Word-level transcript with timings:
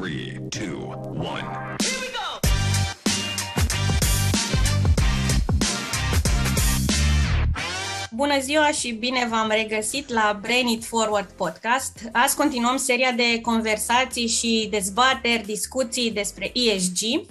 3, 0.00 0.38
2, 0.48 0.68
1. 0.68 1.26
Bună 8.10 8.40
ziua 8.40 8.70
și 8.70 8.92
bine 8.92 9.26
v-am 9.30 9.48
regăsit 9.50 10.08
la 10.08 10.38
Brain 10.42 10.66
It 10.66 10.84
Forward 10.84 11.30
podcast. 11.30 11.98
Azi 12.12 12.36
continuăm 12.36 12.76
seria 12.76 13.12
de 13.12 13.40
conversații 13.40 14.26
și 14.26 14.68
dezbateri, 14.70 15.46
discuții 15.46 16.10
despre 16.10 16.52
ESG. 16.54 17.26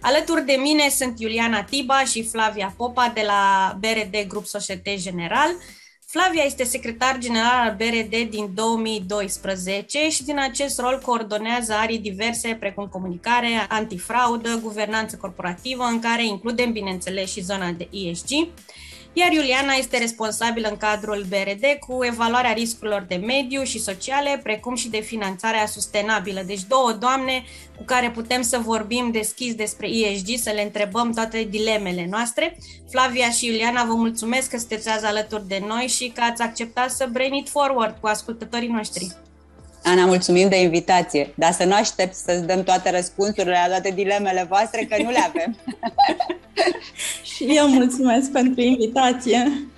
Alături 0.00 0.46
de 0.46 0.56
mine 0.60 0.88
sunt 0.88 1.20
Iuliana 1.20 1.62
Tiba 1.62 2.04
și 2.04 2.28
Flavia 2.28 2.74
Popa 2.76 3.10
de 3.14 3.22
la 3.26 3.76
BRD 3.80 4.28
Grup 4.28 4.46
Societe 4.46 4.96
General. 4.96 5.48
Flavia 6.18 6.42
este 6.44 6.64
secretar 6.64 7.18
general 7.18 7.68
al 7.68 7.76
BRD 7.76 8.30
din 8.30 8.50
2012 8.54 10.08
și 10.08 10.24
din 10.24 10.38
acest 10.38 10.78
rol 10.78 11.00
coordonează 11.04 11.72
arii 11.72 11.98
diverse 11.98 12.56
precum 12.60 12.86
comunicare, 12.86 13.66
antifraudă, 13.68 14.58
guvernanță 14.62 15.16
corporativă, 15.16 15.84
în 15.84 16.00
care 16.00 16.26
includem, 16.26 16.72
bineînțeles, 16.72 17.30
și 17.32 17.40
zona 17.40 17.70
de 17.70 17.88
ESG 17.90 18.28
iar 19.18 19.32
Iuliana 19.32 19.72
este 19.72 19.98
responsabilă 19.98 20.68
în 20.68 20.76
cadrul 20.76 21.26
BRD 21.28 21.64
cu 21.86 22.04
evaluarea 22.04 22.52
riscurilor 22.52 23.04
de 23.08 23.14
mediu 23.14 23.62
și 23.62 23.80
sociale, 23.80 24.40
precum 24.42 24.74
și 24.74 24.88
de 24.88 25.00
finanțarea 25.00 25.66
sustenabilă. 25.66 26.42
Deci 26.46 26.62
două 26.62 26.92
doamne 26.92 27.44
cu 27.76 27.82
care 27.84 28.10
putem 28.10 28.42
să 28.42 28.58
vorbim 28.58 29.10
deschis 29.10 29.54
despre 29.54 29.88
ESG, 29.88 30.26
să 30.38 30.50
le 30.50 30.62
întrebăm 30.62 31.12
toate 31.12 31.46
dilemele 31.50 32.06
noastre. 32.10 32.58
Flavia 32.90 33.30
și 33.30 33.46
Iuliana, 33.46 33.84
vă 33.84 33.94
mulțumesc 33.94 34.50
că 34.50 34.58
sunteți 34.58 34.88
azi 34.88 35.04
alături 35.04 35.48
de 35.48 35.62
noi 35.66 35.86
și 35.86 36.12
că 36.14 36.20
ați 36.20 36.42
acceptat 36.42 36.90
să 36.90 37.08
brain 37.12 37.32
it 37.32 37.48
forward 37.48 37.96
cu 38.00 38.06
ascultătorii 38.06 38.68
noștri. 38.68 39.25
Ana, 39.88 40.04
mulțumim 40.04 40.48
de 40.48 40.60
invitație, 40.60 41.32
dar 41.34 41.52
să 41.52 41.64
nu 41.64 41.74
aștept 41.74 42.14
să-ți 42.14 42.46
dăm 42.46 42.62
toate 42.62 42.90
răspunsurile 42.90 43.58
la 43.62 43.68
toate 43.68 43.90
dilemele 43.90 44.46
voastre, 44.48 44.84
că 44.84 45.02
nu 45.02 45.10
le 45.10 45.18
avem. 45.18 45.56
Și 47.34 47.44
eu 47.44 47.68
mulțumesc 47.68 48.30
pentru 48.30 48.60
invitație. 48.60 49.68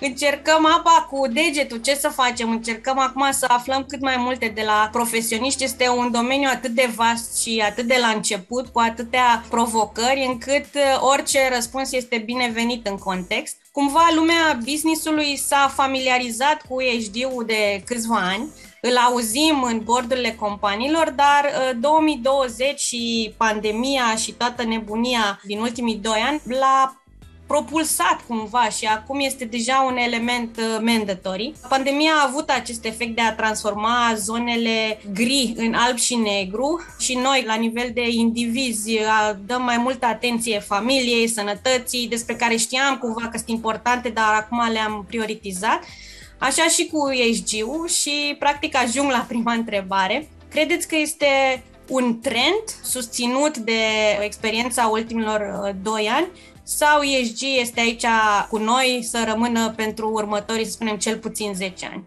Încercăm 0.00 0.66
apa 0.66 1.08
cu 1.10 1.26
degetul, 1.28 1.78
ce 1.78 1.94
să 1.94 2.08
facem? 2.08 2.50
Încercăm 2.50 2.98
acum 2.98 3.28
să 3.30 3.46
aflăm 3.48 3.84
cât 3.88 4.00
mai 4.00 4.16
multe 4.18 4.52
de 4.54 4.62
la 4.62 4.88
profesioniști. 4.92 5.64
Este 5.64 5.88
un 5.88 6.10
domeniu 6.10 6.48
atât 6.52 6.70
de 6.70 6.90
vast 6.94 7.42
și 7.42 7.62
atât 7.66 7.84
de 7.86 7.96
la 8.00 8.08
început, 8.08 8.66
cu 8.66 8.78
atâtea 8.78 9.44
provocări, 9.48 10.24
încât 10.28 10.66
uh, 10.74 10.98
orice 11.00 11.38
răspuns 11.54 11.92
este 11.92 12.22
binevenit 12.24 12.86
în 12.86 12.96
context. 12.96 13.56
Cumva 13.72 14.08
lumea 14.14 14.58
businessului 14.64 15.36
s-a 15.36 15.72
familiarizat 15.74 16.62
cu 16.68 16.80
ESG-ul 16.80 17.44
de 17.46 17.82
câțiva 17.84 18.16
ani, 18.16 18.48
îl 18.88 18.96
auzim 18.96 19.62
în 19.62 19.80
bordurile 19.84 20.36
companiilor, 20.38 21.10
dar 21.16 21.74
2020 21.80 22.68
uh, 22.68 22.76
și 22.76 23.34
pandemia 23.36 24.16
și 24.16 24.32
toată 24.32 24.64
nebunia 24.64 25.40
din 25.42 25.58
ultimii 25.60 25.96
doi 25.96 26.22
ani 26.26 26.40
l-a 26.44 27.00
propulsat 27.46 28.20
cumva 28.26 28.68
și 28.68 28.84
acum 28.84 29.20
este 29.20 29.44
deja 29.44 29.86
un 29.90 29.96
element 29.96 30.56
uh, 30.56 30.78
mandatory. 30.80 31.52
Pandemia 31.68 32.10
a 32.10 32.26
avut 32.28 32.50
acest 32.50 32.84
efect 32.84 33.14
de 33.14 33.20
a 33.20 33.34
transforma 33.34 34.12
zonele 34.16 35.00
gri 35.12 35.54
în 35.56 35.74
alb 35.74 35.96
și 35.96 36.14
negru 36.14 36.84
și 36.98 37.14
noi, 37.14 37.44
la 37.46 37.54
nivel 37.54 37.90
de 37.94 38.08
indivizi, 38.08 38.98
dăm 39.46 39.62
mai 39.62 39.76
multă 39.76 40.06
atenție 40.06 40.60
familiei, 40.60 41.28
sănătății, 41.28 42.08
despre 42.08 42.34
care 42.34 42.56
știam 42.56 42.98
cumva 42.98 43.28
că 43.28 43.36
sunt 43.36 43.48
importante, 43.48 44.08
dar 44.08 44.34
acum 44.34 44.72
le-am 44.72 45.04
prioritizat. 45.08 45.80
Așa 46.38 46.68
și 46.68 46.86
cu 46.86 47.10
ESG-ul 47.10 47.88
și 47.88 48.36
practic 48.38 48.76
ajung 48.76 49.10
la 49.10 49.24
prima 49.28 49.52
întrebare. 49.52 50.28
Credeți 50.50 50.88
că 50.88 50.96
este 50.96 51.26
un 51.88 52.20
trend 52.20 52.64
susținut 52.82 53.56
de 53.56 53.80
experiența 54.20 54.86
ultimilor 54.86 55.60
uh, 55.62 55.74
doi 55.82 56.08
ani 56.12 56.26
sau 56.62 57.02
ESG 57.02 57.38
este 57.60 57.80
aici 57.80 58.06
cu 58.48 58.58
noi 58.58 59.00
să 59.02 59.24
rămână 59.28 59.72
pentru 59.76 60.10
următorii, 60.10 60.64
să 60.64 60.70
spunem, 60.70 60.96
cel 60.96 61.18
puțin 61.18 61.54
10 61.54 61.86
ani? 61.86 62.04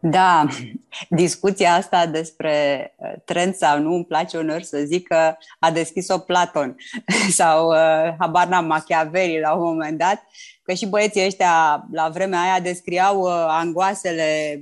Da, 0.00 0.46
discuția 1.08 1.74
asta 1.74 2.06
despre 2.06 2.94
uh, 2.96 3.12
trend 3.24 3.54
sau 3.54 3.80
nu, 3.80 3.94
îmi 3.94 4.04
place 4.04 4.38
unor 4.38 4.60
să 4.60 4.78
zic 4.78 5.06
că 5.06 5.36
a 5.58 5.70
deschis-o 5.70 6.18
Platon 6.18 6.76
sau 7.38 7.68
uh, 7.68 8.14
habar 8.18 8.46
n-am 8.46 8.66
Machiavelli 8.66 9.40
la 9.40 9.52
un 9.52 9.62
moment 9.62 9.98
dat, 9.98 10.26
că 10.68 10.74
și 10.74 10.86
băieții 10.86 11.26
ăștia 11.26 11.86
la 11.92 12.08
vremea 12.08 12.40
aia 12.40 12.60
descriau 12.60 13.20
uh, 13.20 13.30
angoasele 13.48 14.60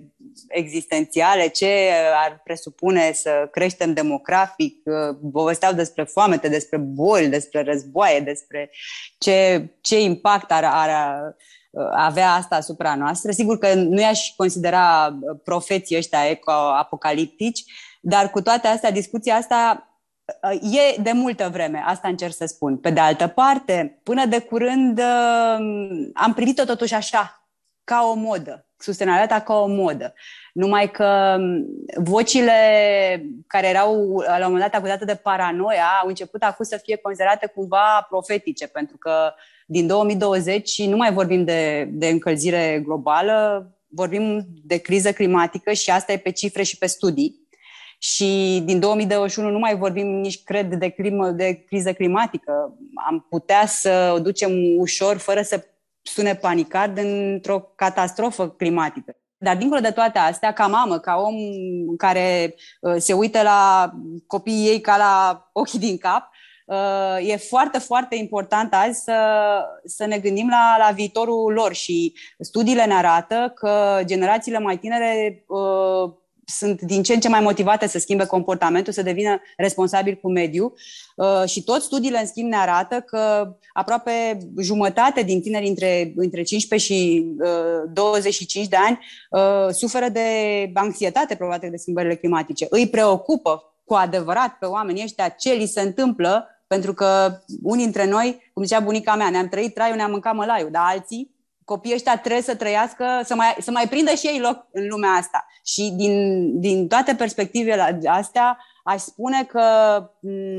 existențiale, 0.49 1.49
ce 1.49 1.91
ar 2.25 2.41
presupune 2.45 3.13
să 3.13 3.49
creștem 3.51 3.93
demografic, 3.93 4.83
uh, 4.85 5.17
povesteau 5.33 5.73
despre 5.73 6.05
foamete, 6.05 6.49
despre 6.49 6.77
boli, 6.77 7.29
despre 7.29 7.63
războaie, 7.63 8.21
despre 8.21 8.71
ce, 9.19 9.69
ce 9.81 10.01
impact 10.01 10.51
ar, 10.53 10.65
ar 10.65 11.19
uh, 11.71 11.89
avea 11.97 12.33
asta 12.33 12.57
asupra 12.57 12.95
noastră. 12.95 13.33
Sigur 13.33 13.59
că 13.59 13.75
nu 13.75 14.01
i-aș 14.01 14.29
considera 14.37 15.19
profeții 15.45 15.97
ăștia 15.97 16.29
eco-apocaliptici, 16.29 17.65
dar 18.01 18.31
cu 18.31 18.43
toate 18.43 18.67
astea, 18.67 18.91
discuția 18.91 19.35
asta 19.35 19.86
e 20.51 21.01
de 21.03 21.13
multă 21.13 21.49
vreme, 21.53 21.83
asta 21.87 22.09
încerc 22.09 22.35
să 22.35 22.47
spun. 22.47 22.77
Pe 22.77 22.91
de 22.91 23.01
altă 23.01 23.27
parte, 23.27 24.01
până 24.03 24.27
de 24.27 24.39
curând 24.39 25.01
am 26.13 26.33
privit-o 26.35 26.65
totuși 26.65 26.95
așa, 26.95 27.49
ca 27.85 28.09
o 28.11 28.15
modă, 28.15 28.67
sustenabilitatea 28.79 29.45
ca 29.45 29.55
o 29.55 29.67
modă. 29.67 30.15
Numai 30.53 30.91
că 30.91 31.37
vocile 31.97 32.53
care 33.47 33.69
erau 33.69 34.19
la 34.19 34.47
un 34.47 34.53
moment 34.53 34.61
dat 34.61 34.75
acuzate 34.75 35.05
de 35.05 35.15
paranoia 35.15 35.85
au 36.03 36.09
început 36.09 36.43
acum 36.43 36.65
să 36.65 36.81
fie 36.83 36.97
considerate 36.97 37.47
cumva 37.47 38.07
profetice, 38.09 38.67
pentru 38.67 38.97
că 38.97 39.33
din 39.67 39.87
2020 39.87 40.83
nu 40.83 40.97
mai 40.97 41.13
vorbim 41.13 41.45
de, 41.45 41.89
de 41.93 42.07
încălzire 42.07 42.81
globală, 42.85 43.71
vorbim 43.89 44.47
de 44.65 44.77
criză 44.77 45.13
climatică 45.13 45.73
și 45.73 45.91
asta 45.91 46.13
e 46.13 46.19
pe 46.19 46.31
cifre 46.31 46.63
și 46.63 46.79
pe 46.79 46.87
studii 46.87 47.46
și 48.15 48.63
din 48.65 48.81
2021 48.81 49.51
nu 49.51 49.59
mai 49.59 49.77
vorbim 49.77 50.07
nici, 50.07 50.43
cred, 50.43 50.75
de, 50.75 50.89
crimă, 50.89 51.31
de 51.31 51.65
criză 51.67 51.93
climatică. 51.93 52.79
Am 53.07 53.27
putea 53.29 53.67
să 53.67 54.13
o 54.15 54.19
ducem 54.19 54.51
ușor, 54.77 55.17
fără 55.17 55.43
să 55.43 55.67
sune 56.03 56.35
panicard, 56.35 56.99
într-o 56.99 57.61
catastrofă 57.75 58.49
climatică. 58.49 59.17
Dar 59.37 59.57
dincolo 59.57 59.81
de 59.81 59.91
toate 59.91 60.19
astea, 60.19 60.53
ca 60.53 60.67
mamă, 60.67 60.99
ca 60.99 61.17
om 61.17 61.35
care 61.97 62.55
uh, 62.81 62.95
se 62.99 63.13
uită 63.13 63.43
la 63.43 63.91
copiii 64.27 64.69
ei 64.69 64.81
ca 64.81 64.97
la 64.97 65.47
ochii 65.53 65.79
din 65.79 65.99
cap, 65.99 66.31
uh, 66.67 67.29
e 67.29 67.37
foarte, 67.37 67.79
foarte 67.79 68.17
important 68.17 68.75
azi 68.75 69.03
să, 69.03 69.15
să 69.85 70.07
ne 70.07 70.19
gândim 70.19 70.49
la, 70.49 70.77
la 70.79 70.91
viitorul 70.95 71.53
lor 71.53 71.75
și 71.75 72.15
studiile 72.39 72.85
ne 72.85 72.95
arată 72.95 73.53
că 73.55 74.01
generațiile 74.05 74.59
mai 74.59 74.79
tinere 74.79 75.45
uh, 75.47 76.25
sunt 76.47 76.81
din 76.81 77.03
ce 77.03 77.15
în 77.15 77.21
ce 77.21 77.29
mai 77.29 77.41
motivate 77.41 77.87
să 77.87 77.99
schimbe 77.99 78.27
comportamentul, 78.27 78.93
să 78.93 79.03
devină 79.03 79.41
responsabil 79.57 80.19
cu 80.23 80.31
mediul 80.31 80.75
uh, 81.17 81.49
și 81.49 81.63
toți 81.63 81.85
studiile, 81.85 82.19
în 82.19 82.27
schimb, 82.27 82.49
ne 82.49 82.57
arată 82.57 83.01
că 83.01 83.53
aproape 83.73 84.39
jumătate 84.61 85.23
din 85.23 85.43
tineri 85.43 85.67
între, 85.67 86.13
între 86.17 86.43
15 86.43 86.93
și 86.93 87.27
25 87.93 88.65
uh, 88.65 88.71
de 88.71 88.77
ani 88.77 88.99
uh, 89.31 89.75
suferă 89.75 90.09
de 90.09 90.21
anxietate 90.75 91.35
provocată 91.35 91.67
de 91.67 91.77
schimbările 91.77 92.17
climatice. 92.17 92.67
Îi 92.71 92.89
preocupă 92.89 93.75
cu 93.85 93.95
adevărat 93.95 94.59
pe 94.59 94.67
oamenii 94.67 95.03
ăștia 95.05 95.29
ce 95.29 95.53
li 95.53 95.67
se 95.67 95.81
întâmplă, 95.81 96.47
pentru 96.67 96.95
că 96.95 97.39
unii 97.63 97.85
dintre 97.85 98.07
noi, 98.07 98.51
cum 98.53 98.63
zicea 98.63 98.81
bunica 98.81 99.15
mea, 99.15 99.31
ne-am 99.31 99.49
trăit 99.49 99.75
traiul, 99.75 99.97
ne-am 99.97 100.11
mâncat 100.11 100.35
mălaiul, 100.35 100.71
dar 100.71 100.83
alții 100.87 101.36
copiii 101.67 101.95
ăștia 101.95 102.19
trebuie 102.19 102.43
să 102.43 102.55
trăiască, 102.55 103.21
să 103.25 103.35
mai, 103.35 103.57
să 103.59 103.71
mai 103.71 103.89
prindă 103.89 104.15
și 104.15 104.27
ei 104.27 104.39
loc 104.39 104.67
în 104.73 104.89
lumea 104.89 105.11
asta. 105.11 105.47
Și 105.65 105.93
din, 105.97 106.15
din 106.61 106.89
toate 106.89 107.15
perspectivele 107.15 108.01
astea, 108.07 108.59
aș 108.85 109.01
spune 109.01 109.45
că 109.45 109.65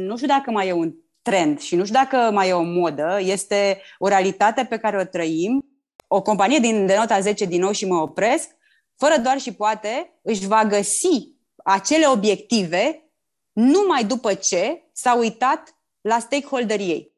nu 0.07 0.15
știu 0.15 0.27
dacă 0.27 0.51
mai 0.51 0.67
e 0.67 0.71
un 0.71 0.93
trend 1.21 1.59
și 1.59 1.75
nu 1.75 1.83
știu 1.85 1.99
dacă 1.99 2.31
mai 2.31 2.49
e 2.49 2.53
o 2.53 2.61
modă, 2.61 3.17
este 3.21 3.81
o 3.97 4.07
realitate 4.07 4.65
pe 4.65 4.77
care 4.77 4.97
o 4.99 5.03
trăim. 5.03 5.65
O 6.07 6.21
companie 6.21 6.59
din 6.59 6.85
de 6.85 6.95
nota 6.97 7.19
10 7.19 7.45
din 7.45 7.61
nou 7.61 7.71
și 7.71 7.85
mă 7.85 7.95
opresc, 7.95 8.49
fără 8.97 9.17
doar 9.17 9.39
și 9.39 9.53
poate, 9.53 10.19
își 10.21 10.47
va 10.47 10.63
găsi 10.63 11.35
acele 11.63 12.05
obiective 12.07 13.11
numai 13.53 14.03
după 14.03 14.33
ce 14.33 14.89
s-a 14.93 15.15
uitat 15.15 15.75
la 16.01 16.19
stakeholderii 16.19 16.89
ei. 16.89 17.16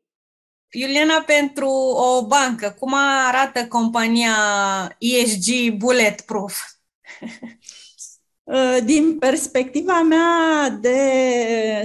Iuliana, 0.72 1.22
pentru 1.22 1.70
o 1.96 2.26
bancă, 2.28 2.76
cum 2.80 2.94
arată 3.28 3.68
compania 3.68 4.36
ESG 5.00 5.72
Bulletproof? 5.78 6.62
Uh, 8.52 8.78
din 8.86 9.18
perspectiva 9.20 10.02
mea 10.02 10.70
de, 10.82 11.00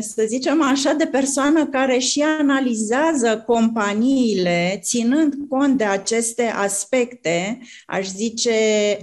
să 0.01 0.25
zicem 0.27 0.63
așa, 0.63 0.93
de 0.93 1.07
persoană 1.07 1.67
care 1.67 1.99
și 1.99 2.25
analizează 2.39 3.43
companiile, 3.47 4.79
ținând 4.83 5.35
cont 5.49 5.77
de 5.79 5.85
aceste 5.85 6.43
aspecte, 6.43 7.59
aș 7.87 8.07
zice, 8.07 8.53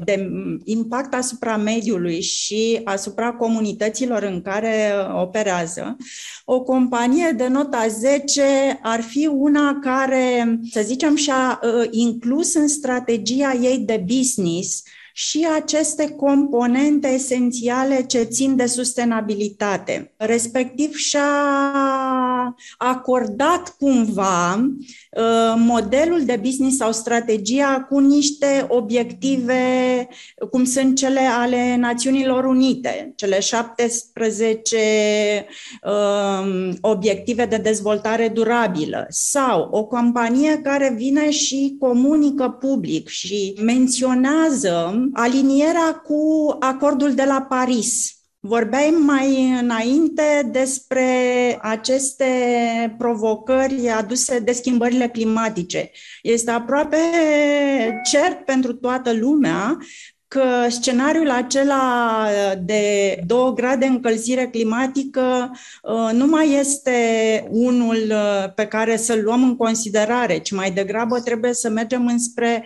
de 0.03 0.29
impact 0.63 1.13
asupra 1.13 1.57
mediului 1.57 2.21
și 2.21 2.81
asupra 2.83 3.31
comunităților 3.31 4.23
în 4.23 4.41
care 4.41 4.91
operează, 5.21 5.97
o 6.45 6.61
companie 6.61 7.33
de 7.37 7.47
nota 7.47 7.87
10 7.87 8.41
ar 8.81 9.01
fi 9.01 9.27
una 9.27 9.79
care, 9.81 10.59
să 10.71 10.81
zicem, 10.83 11.15
și-a 11.15 11.59
uh, 11.63 11.87
inclus 11.89 12.53
în 12.53 12.67
strategia 12.67 13.57
ei 13.61 13.77
de 13.77 14.03
business 14.07 14.83
și 15.27 15.47
aceste 15.55 16.09
componente 16.09 17.07
esențiale 17.07 18.03
ce 18.03 18.23
țin 18.23 18.55
de 18.55 18.65
sustenabilitate. 18.65 20.13
Respectiv 20.17 20.95
și-a 20.95 21.21
acordat 22.77 23.75
cumva 23.79 24.55
uh, 24.55 25.53
modelul 25.57 26.25
de 26.25 26.39
business 26.41 26.77
sau 26.77 26.91
strategia 26.91 27.85
cu 27.89 27.99
niște 27.99 28.65
obiective 28.69 30.07
cum 30.49 30.63
sunt 30.63 30.97
cele 30.97 31.19
ale 31.19 31.75
Națiunilor 31.75 32.45
Unite, 32.45 33.13
cele 33.15 33.39
17 33.39 35.45
um, 35.83 36.77
obiective 36.81 37.45
de 37.45 37.57
dezvoltare 37.57 38.27
durabilă 38.27 39.05
sau 39.09 39.67
o 39.71 39.85
companie 39.85 40.59
care 40.63 40.93
vine 40.97 41.29
și 41.29 41.75
comunică 41.79 42.57
public 42.59 43.07
și 43.07 43.59
menționează 43.63 45.09
alinierea 45.13 45.93
cu 45.93 46.55
acordul 46.59 47.13
de 47.13 47.23
la 47.23 47.45
Paris. 47.49 48.20
Vorbeai 48.43 48.89
mai 48.89 49.49
înainte 49.59 50.49
despre 50.51 51.05
aceste 51.61 52.25
provocări 52.97 53.89
aduse 53.89 54.39
de 54.39 54.51
schimbările 54.51 55.07
climatice. 55.07 55.91
Este 56.21 56.51
aproape 56.51 56.97
cert 58.11 58.45
pentru 58.45 58.73
toată 58.73 59.13
lumea 59.13 59.77
că 60.31 60.65
scenariul 60.69 61.29
acela 61.29 62.25
de 62.63 63.15
2 63.27 63.53
grade 63.55 63.85
încălzire 63.85 64.47
climatică 64.47 65.51
uh, 65.83 66.09
nu 66.13 66.25
mai 66.25 66.53
este 66.59 66.93
unul 67.49 67.97
uh, 68.09 68.53
pe 68.55 68.65
care 68.65 68.97
să-l 68.97 69.21
luăm 69.23 69.43
în 69.43 69.55
considerare, 69.55 70.37
ci 70.37 70.51
mai 70.51 70.71
degrabă 70.71 71.19
trebuie 71.19 71.53
să 71.53 71.69
mergem 71.69 72.07
înspre 72.07 72.65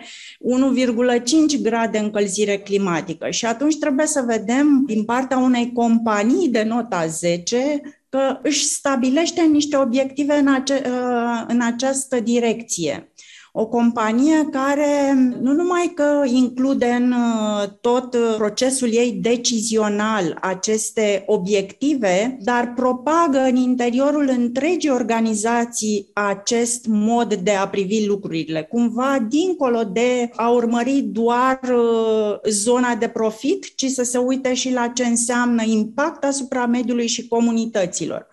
1,5 1.56 1.62
grade 1.62 1.98
încălzire 1.98 2.58
climatică. 2.58 3.30
Și 3.30 3.46
atunci 3.46 3.78
trebuie 3.78 4.06
să 4.06 4.24
vedem 4.26 4.82
din 4.86 5.04
partea 5.04 5.38
unei 5.38 5.72
companii 5.72 6.48
de 6.48 6.62
nota 6.62 7.06
10 7.06 7.80
că 8.08 8.38
își 8.42 8.64
stabilește 8.64 9.42
niște 9.42 9.76
obiective 9.76 10.34
în, 10.34 10.46
ace- 10.46 10.82
uh, 10.84 11.44
în 11.46 11.60
această 11.60 12.20
direcție 12.20 13.10
o 13.58 13.66
companie 13.66 14.48
care 14.50 15.14
nu 15.40 15.52
numai 15.52 15.92
că 15.94 16.22
include 16.26 16.86
în 16.86 17.12
uh, 17.12 17.68
tot 17.80 18.14
uh, 18.14 18.34
procesul 18.36 18.88
ei 18.92 19.12
decizional 19.12 20.38
aceste 20.40 21.22
obiective, 21.26 22.38
dar 22.40 22.72
propagă 22.74 23.38
în 23.38 23.56
interiorul 23.56 24.28
întregii 24.28 24.90
organizații 24.90 26.10
acest 26.12 26.86
mod 26.86 27.34
de 27.34 27.50
a 27.50 27.68
privi 27.68 28.06
lucrurile, 28.06 28.62
cumva 28.62 29.26
dincolo 29.28 29.82
de 29.92 30.30
a 30.34 30.48
urmări 30.48 31.00
doar 31.00 31.60
uh, 31.62 32.50
zona 32.50 32.94
de 32.94 33.08
profit, 33.08 33.74
ci 33.76 33.86
să 33.86 34.02
se 34.02 34.18
uite 34.18 34.54
și 34.54 34.72
la 34.72 34.88
ce 34.88 35.04
înseamnă 35.04 35.62
impact 35.66 36.24
asupra 36.24 36.66
mediului 36.66 37.06
și 37.06 37.28
comunităților. 37.28 38.26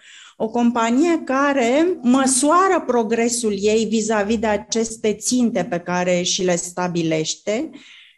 O 0.44 0.50
companie 0.50 1.22
care 1.25 1.98
măsoară 2.01 2.84
progresul 2.88 3.56
ei 3.62 3.86
vis-a-vis 3.86 4.38
de 4.38 4.48
aceste 4.48 5.13
ținte 5.13 5.63
pe 5.63 5.80
care 5.80 6.22
și 6.22 6.44
le 6.44 6.56
stabilește 6.56 7.69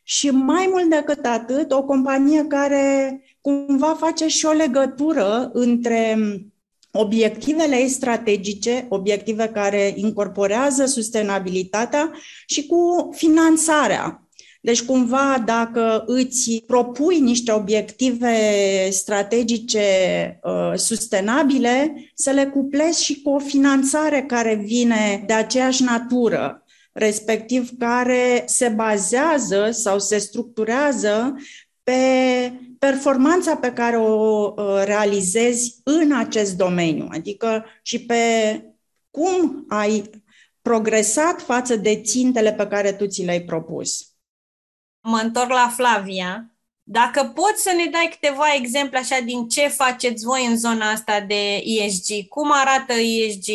și 0.03 0.29
mai 0.29 0.69
mult 0.71 0.89
decât 0.89 1.25
atât, 1.25 1.71
o 1.71 1.83
companie 1.83 2.45
care 2.47 3.21
cumva 3.41 3.95
face 3.99 4.27
și 4.27 4.45
o 4.45 4.51
legătură 4.51 5.49
între 5.53 6.17
obiectivele 6.91 7.75
ei 7.75 7.87
strategice, 7.87 8.85
obiective 8.89 9.47
care 9.47 9.93
incorporează 9.95 10.85
sustenabilitatea 10.85 12.11
și 12.45 12.65
cu 12.65 13.09
finanțarea 13.11 14.24
deci, 14.65 14.83
cumva, 14.83 15.43
dacă 15.45 16.03
îți 16.05 16.63
propui 16.67 17.19
niște 17.19 17.51
obiective 17.51 18.37
strategice 18.89 19.79
uh, 20.43 20.71
sustenabile, 20.75 21.93
să 22.15 22.31
le 22.31 22.45
cuplezi 22.45 23.03
și 23.03 23.21
cu 23.21 23.29
o 23.29 23.39
finanțare 23.39 24.23
care 24.27 24.55
vine 24.55 25.23
de 25.27 25.33
aceeași 25.33 25.83
natură, 25.83 26.63
respectiv 26.91 27.69
care 27.79 28.43
se 28.45 28.67
bazează 28.67 29.69
sau 29.71 29.99
se 29.99 30.17
structurează 30.17 31.35
pe 31.83 31.93
performanța 32.79 33.55
pe 33.55 33.71
care 33.71 33.97
o 33.97 34.53
uh, 34.55 34.81
realizezi 34.83 35.79
în 35.83 36.11
acest 36.11 36.57
domeniu, 36.57 37.07
adică 37.11 37.65
și 37.81 38.05
pe 38.05 38.23
cum 39.11 39.65
ai 39.67 40.09
progresat 40.61 41.41
față 41.41 41.75
de 41.75 42.01
țintele 42.03 42.53
pe 42.53 42.67
care 42.67 42.91
tu 42.91 43.07
ți 43.07 43.23
le-ai 43.23 43.41
propus 43.41 44.09
mă 45.05 45.17
întorc 45.17 45.49
la 45.49 45.71
Flavia. 45.75 46.49
Dacă 46.83 47.23
poți 47.23 47.61
să 47.61 47.71
ne 47.75 47.85
dai 47.85 48.07
câteva 48.11 48.53
exemple 48.55 48.99
așa 48.99 49.19
din 49.19 49.47
ce 49.47 49.67
faceți 49.67 50.25
voi 50.25 50.45
în 50.45 50.57
zona 50.57 50.89
asta 50.89 51.21
de 51.21 51.61
ESG, 51.63 52.27
cum 52.29 52.51
arată 52.51 52.93
ESG 52.93 53.47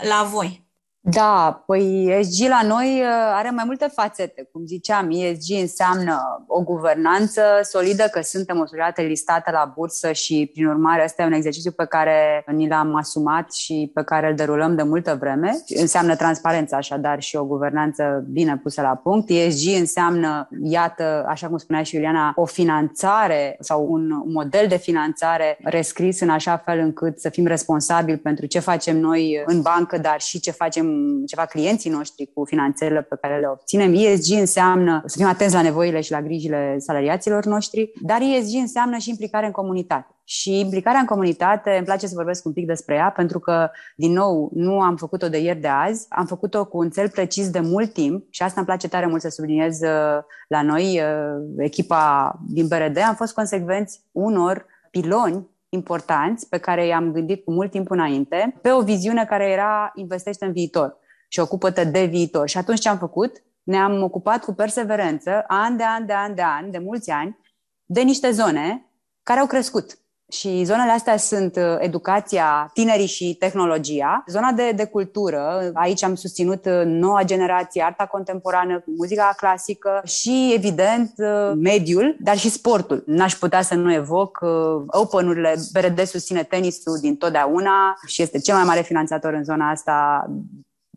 la 0.00 0.22
voi? 0.22 0.65
Da, 1.10 1.62
păi 1.66 2.06
ESG 2.18 2.48
la 2.48 2.60
noi 2.66 3.00
uh, 3.00 3.08
are 3.34 3.50
mai 3.50 3.64
multe 3.66 3.90
fațete. 3.94 4.48
Cum 4.52 4.66
ziceam, 4.66 5.10
ESG 5.10 5.60
înseamnă 5.60 6.44
o 6.46 6.62
guvernanță 6.62 7.42
solidă, 7.62 8.04
că 8.12 8.20
suntem 8.22 8.60
o 8.60 8.66
societate 8.66 9.02
listată 9.02 9.50
la 9.50 9.72
bursă 9.76 10.12
și, 10.12 10.50
prin 10.52 10.66
urmare, 10.66 11.02
ăsta 11.04 11.22
e 11.22 11.26
un 11.26 11.32
exercițiu 11.32 11.70
pe 11.70 11.84
care 11.84 12.44
ni 12.46 12.68
l-am 12.68 12.94
asumat 12.94 13.52
și 13.52 13.90
pe 13.94 14.04
care 14.04 14.28
îl 14.28 14.34
derulăm 14.34 14.76
de 14.76 14.82
multă 14.82 15.16
vreme. 15.20 15.56
Înseamnă 15.68 16.16
transparență, 16.16 16.74
așadar, 16.74 17.20
și 17.20 17.36
o 17.36 17.44
guvernanță 17.44 18.24
bine 18.30 18.60
pusă 18.62 18.80
la 18.80 19.00
punct. 19.02 19.30
ESG 19.30 19.78
înseamnă, 19.78 20.48
iată, 20.62 21.24
așa 21.28 21.48
cum 21.48 21.56
spunea 21.56 21.82
și 21.82 21.94
Iuliana, 21.94 22.32
o 22.36 22.44
finanțare 22.44 23.56
sau 23.60 23.86
un 23.88 24.22
model 24.24 24.66
de 24.68 24.76
finanțare 24.76 25.58
rescris 25.62 26.20
în 26.20 26.28
așa 26.28 26.56
fel 26.56 26.78
încât 26.78 27.20
să 27.20 27.28
fim 27.28 27.46
responsabili 27.46 28.18
pentru 28.18 28.46
ce 28.46 28.58
facem 28.58 28.96
noi 28.96 29.42
în 29.44 29.60
bancă, 29.60 29.98
dar 29.98 30.20
și 30.20 30.40
ce 30.40 30.50
facem 30.50 30.95
ceva 31.26 31.44
clienții 31.44 31.90
noștri 31.90 32.30
cu 32.34 32.44
finanțările 32.44 33.02
pe 33.02 33.16
care 33.20 33.40
le 33.40 33.48
obținem. 33.48 33.94
ESG 33.94 34.38
înseamnă 34.38 35.02
să 35.06 35.16
fim 35.18 35.26
atenți 35.26 35.54
la 35.54 35.62
nevoile 35.62 36.00
și 36.00 36.10
la 36.10 36.22
grijile 36.22 36.76
salariaților 36.78 37.44
noștri, 37.44 37.92
dar 38.02 38.20
ESG 38.20 38.54
înseamnă 38.54 38.96
și 38.96 39.10
implicare 39.10 39.46
în 39.46 39.52
comunitate. 39.52 40.10
Și 40.24 40.58
implicarea 40.58 41.00
în 41.00 41.06
comunitate, 41.06 41.70
îmi 41.76 41.84
place 41.84 42.06
să 42.06 42.14
vorbesc 42.14 42.46
un 42.46 42.52
pic 42.52 42.66
despre 42.66 42.94
ea, 42.94 43.10
pentru 43.10 43.38
că, 43.38 43.70
din 43.96 44.12
nou, 44.12 44.50
nu 44.54 44.80
am 44.80 44.96
făcut-o 44.96 45.28
de 45.28 45.38
ieri 45.38 45.60
de 45.60 45.68
azi, 45.68 46.06
am 46.08 46.26
făcut-o 46.26 46.64
cu 46.64 46.78
un 46.78 46.90
cel 46.90 47.08
precis 47.08 47.50
de 47.50 47.60
mult 47.60 47.92
timp 47.92 48.26
și 48.30 48.42
asta 48.42 48.54
îmi 48.56 48.66
place 48.66 48.88
tare 48.88 49.06
mult 49.06 49.20
să 49.20 49.28
subliniez 49.28 49.80
uh, 49.80 50.22
la 50.48 50.62
noi, 50.62 51.00
uh, 51.00 51.44
echipa 51.56 52.34
din 52.48 52.66
BRD, 52.66 52.98
am 52.98 53.14
fost 53.14 53.34
consecvenți 53.34 54.00
unor 54.12 54.66
piloni 54.90 55.46
importanți 55.68 56.48
pe 56.48 56.58
care 56.58 56.86
i-am 56.86 57.12
gândit 57.12 57.44
cu 57.44 57.52
mult 57.52 57.70
timp 57.70 57.90
înainte, 57.90 58.58
pe 58.62 58.72
o 58.72 58.82
viziune 58.82 59.24
care 59.24 59.50
era 59.50 59.92
investește 59.94 60.44
în 60.44 60.52
viitor 60.52 60.98
și 61.28 61.40
ocupă-te 61.40 61.84
de 61.84 62.04
viitor. 62.04 62.48
Și 62.48 62.58
atunci 62.58 62.80
ce 62.80 62.88
am 62.88 62.98
făcut? 62.98 63.44
Ne-am 63.62 64.02
ocupat 64.02 64.44
cu 64.44 64.52
perseverență, 64.52 65.44
an 65.46 65.76
de 65.76 65.84
an 65.84 66.06
de 66.06 66.12
an 66.12 66.34
de 66.34 66.42
an, 66.42 66.70
de 66.70 66.78
mulți 66.78 67.10
ani, 67.10 67.38
de 67.84 68.00
niște 68.00 68.30
zone 68.30 68.90
care 69.22 69.40
au 69.40 69.46
crescut. 69.46 69.98
Și 70.32 70.64
zonele 70.64 70.90
astea 70.90 71.16
sunt 71.16 71.56
uh, 71.56 71.76
educația, 71.78 72.70
tinerii 72.72 73.06
și 73.06 73.36
tehnologia. 73.38 74.24
Zona 74.26 74.52
de, 74.52 74.70
de 74.70 74.84
cultură, 74.84 75.70
aici 75.74 76.02
am 76.02 76.14
susținut 76.14 76.66
uh, 76.66 76.82
noua 76.84 77.22
generație, 77.22 77.82
arta 77.82 78.06
contemporană, 78.06 78.82
muzica 78.86 79.34
clasică 79.36 80.02
și, 80.04 80.52
evident, 80.54 81.12
uh, 81.16 81.52
mediul, 81.54 82.16
dar 82.20 82.36
și 82.36 82.50
sportul. 82.50 83.02
N-aș 83.06 83.34
putea 83.34 83.62
să 83.62 83.74
nu 83.74 83.92
evoc 83.92 84.38
Open-urile. 84.86 85.54
BRD 85.72 86.00
susține 86.06 86.42
tenisul 86.42 86.98
din 87.00 87.16
totdeauna 87.16 87.94
și 88.06 88.22
este 88.22 88.38
cel 88.38 88.54
mai 88.54 88.64
mare 88.64 88.80
finanțator 88.80 89.32
în 89.32 89.44
zona 89.44 89.70
asta 89.70 90.26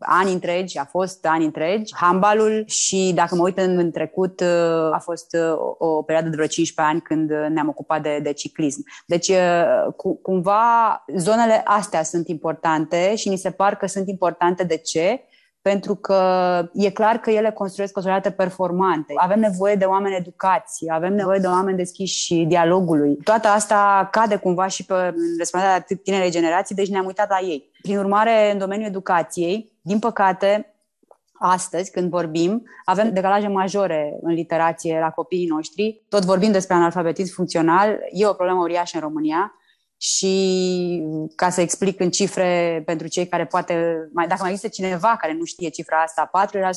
ani 0.00 0.32
întregi, 0.32 0.78
a 0.78 0.84
fost 0.84 1.26
ani 1.26 1.44
întregi, 1.44 1.94
handbalul 1.96 2.64
și 2.66 3.12
dacă 3.14 3.34
mă 3.34 3.42
uit 3.42 3.58
în, 3.58 3.78
în 3.78 3.90
trecut, 3.90 4.40
uh, 4.40 4.92
a 4.92 4.98
fost 5.02 5.36
uh, 5.36 5.74
o, 5.78 5.86
o 5.86 6.02
perioadă 6.02 6.28
de 6.28 6.36
vreo 6.36 6.46
15 6.46 6.94
ani 6.94 7.02
când 7.02 7.52
ne-am 7.52 7.68
ocupat 7.68 8.02
de, 8.02 8.18
de 8.22 8.32
ciclism. 8.32 8.84
Deci, 9.06 9.28
uh, 9.28 9.92
cu, 9.96 10.16
cumva, 10.16 11.04
zonele 11.16 11.62
astea 11.64 12.02
sunt 12.02 12.28
importante 12.28 13.14
și 13.16 13.28
ni 13.28 13.36
se 13.36 13.50
par 13.50 13.76
că 13.76 13.86
sunt 13.86 14.08
importante 14.08 14.64
de 14.64 14.76
ce? 14.76 15.24
pentru 15.62 15.94
că 15.94 16.20
e 16.72 16.90
clar 16.90 17.16
că 17.16 17.30
ele 17.30 17.50
construiesc 17.50 17.96
o 17.96 18.00
societate 18.00 18.30
performante. 18.30 19.12
Avem 19.16 19.40
nevoie 19.40 19.74
de 19.74 19.84
oameni 19.84 20.16
educați, 20.16 20.84
avem 20.90 21.14
nevoie 21.14 21.38
de 21.38 21.46
oameni 21.46 21.76
deschiși 21.76 22.34
dialogului. 22.34 23.16
Toată 23.24 23.48
asta 23.48 24.08
cade 24.10 24.36
cumva 24.36 24.66
și 24.66 24.84
pe 24.84 24.94
responsabilitatea 25.38 25.74
atât 25.74 26.02
tinerei 26.02 26.30
generații, 26.30 26.74
deci 26.74 26.88
ne-am 26.88 27.06
uitat 27.06 27.28
la 27.28 27.38
ei. 27.40 27.69
Prin 27.82 27.98
urmare, 27.98 28.50
în 28.52 28.58
domeniul 28.58 28.88
educației, 28.88 29.72
din 29.82 29.98
păcate, 29.98 30.74
astăzi, 31.32 31.90
când 31.90 32.10
vorbim, 32.10 32.62
avem 32.84 33.12
decalaje 33.12 33.46
majore 33.46 34.18
în 34.22 34.32
literație 34.32 34.98
la 34.98 35.10
copiii 35.10 35.46
noștri. 35.46 36.02
Tot 36.08 36.24
vorbim 36.24 36.52
despre 36.52 36.74
analfabetism 36.74 37.34
funcțional, 37.34 37.98
e 38.12 38.26
o 38.26 38.32
problemă 38.32 38.60
uriașă 38.60 38.96
în 38.96 39.02
România 39.02 39.54
și 39.96 41.02
ca 41.36 41.50
să 41.50 41.60
explic 41.60 42.00
în 42.00 42.10
cifre 42.10 42.82
pentru 42.86 43.06
cei 43.06 43.26
care 43.26 43.46
poate, 43.46 43.96
mai, 44.12 44.26
dacă 44.26 44.40
mai 44.42 44.50
există 44.50 44.82
cineva 44.82 45.16
care 45.20 45.32
nu 45.32 45.44
știe 45.44 45.68
cifra 45.68 45.96
asta, 45.96 46.30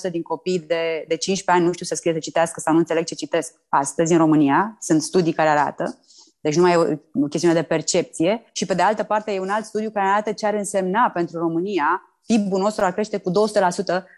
4% 0.08 0.12
din 0.12 0.22
copii 0.22 0.60
de, 0.60 1.06
de 1.08 1.16
15 1.16 1.52
ani 1.52 1.66
nu 1.66 1.72
știu 1.72 1.86
să 1.86 1.96
scrie, 1.96 2.14
să 2.14 2.20
citească 2.20 2.60
sau 2.60 2.74
nu 2.74 2.80
înțeleg 2.80 3.06
ce 3.06 3.16
citesc 3.16 3.54
astăzi 3.70 4.12
în 4.12 4.18
România. 4.18 4.78
Sunt 4.80 5.02
studii 5.02 5.34
care 5.34 5.50
arată. 5.50 6.00
Deci 6.44 6.56
nu 6.56 6.62
mai 6.62 6.72
e 6.72 6.76
o, 6.76 6.86
o 7.24 7.28
chestiune 7.28 7.54
de 7.54 7.62
percepție. 7.62 8.44
Și 8.52 8.66
pe 8.66 8.74
de 8.74 8.82
altă 8.82 9.04
parte 9.04 9.32
e 9.32 9.40
un 9.40 9.50
alt 9.50 9.66
studiu 9.66 9.90
care 9.90 10.08
arată 10.08 10.32
ce 10.32 10.46
ar 10.46 10.54
însemna 10.54 11.12
pentru 11.14 11.40
România 11.40 12.02
PIB-ul 12.28 12.60
nostru 12.60 12.86
ar 12.86 12.94
crește 12.94 13.18
cu 13.18 13.32
200% 13.32 13.34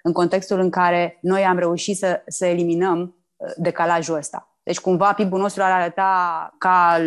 în 0.03 0.11
contextul 0.11 0.59
în 0.59 0.69
care 0.69 1.17
noi 1.21 1.43
am 1.43 1.57
reușit 1.57 1.97
să, 1.97 2.21
să 2.27 2.45
eliminăm 2.45 3.15
uh, 3.35 3.51
decalajul 3.57 4.15
ăsta. 4.15 4.49
Deci 4.63 4.79
cumva 4.79 5.13
PIB-ul 5.13 5.39
nostru 5.39 5.63
ar 5.63 5.71
arăta 5.71 6.55
ca, 6.57 6.97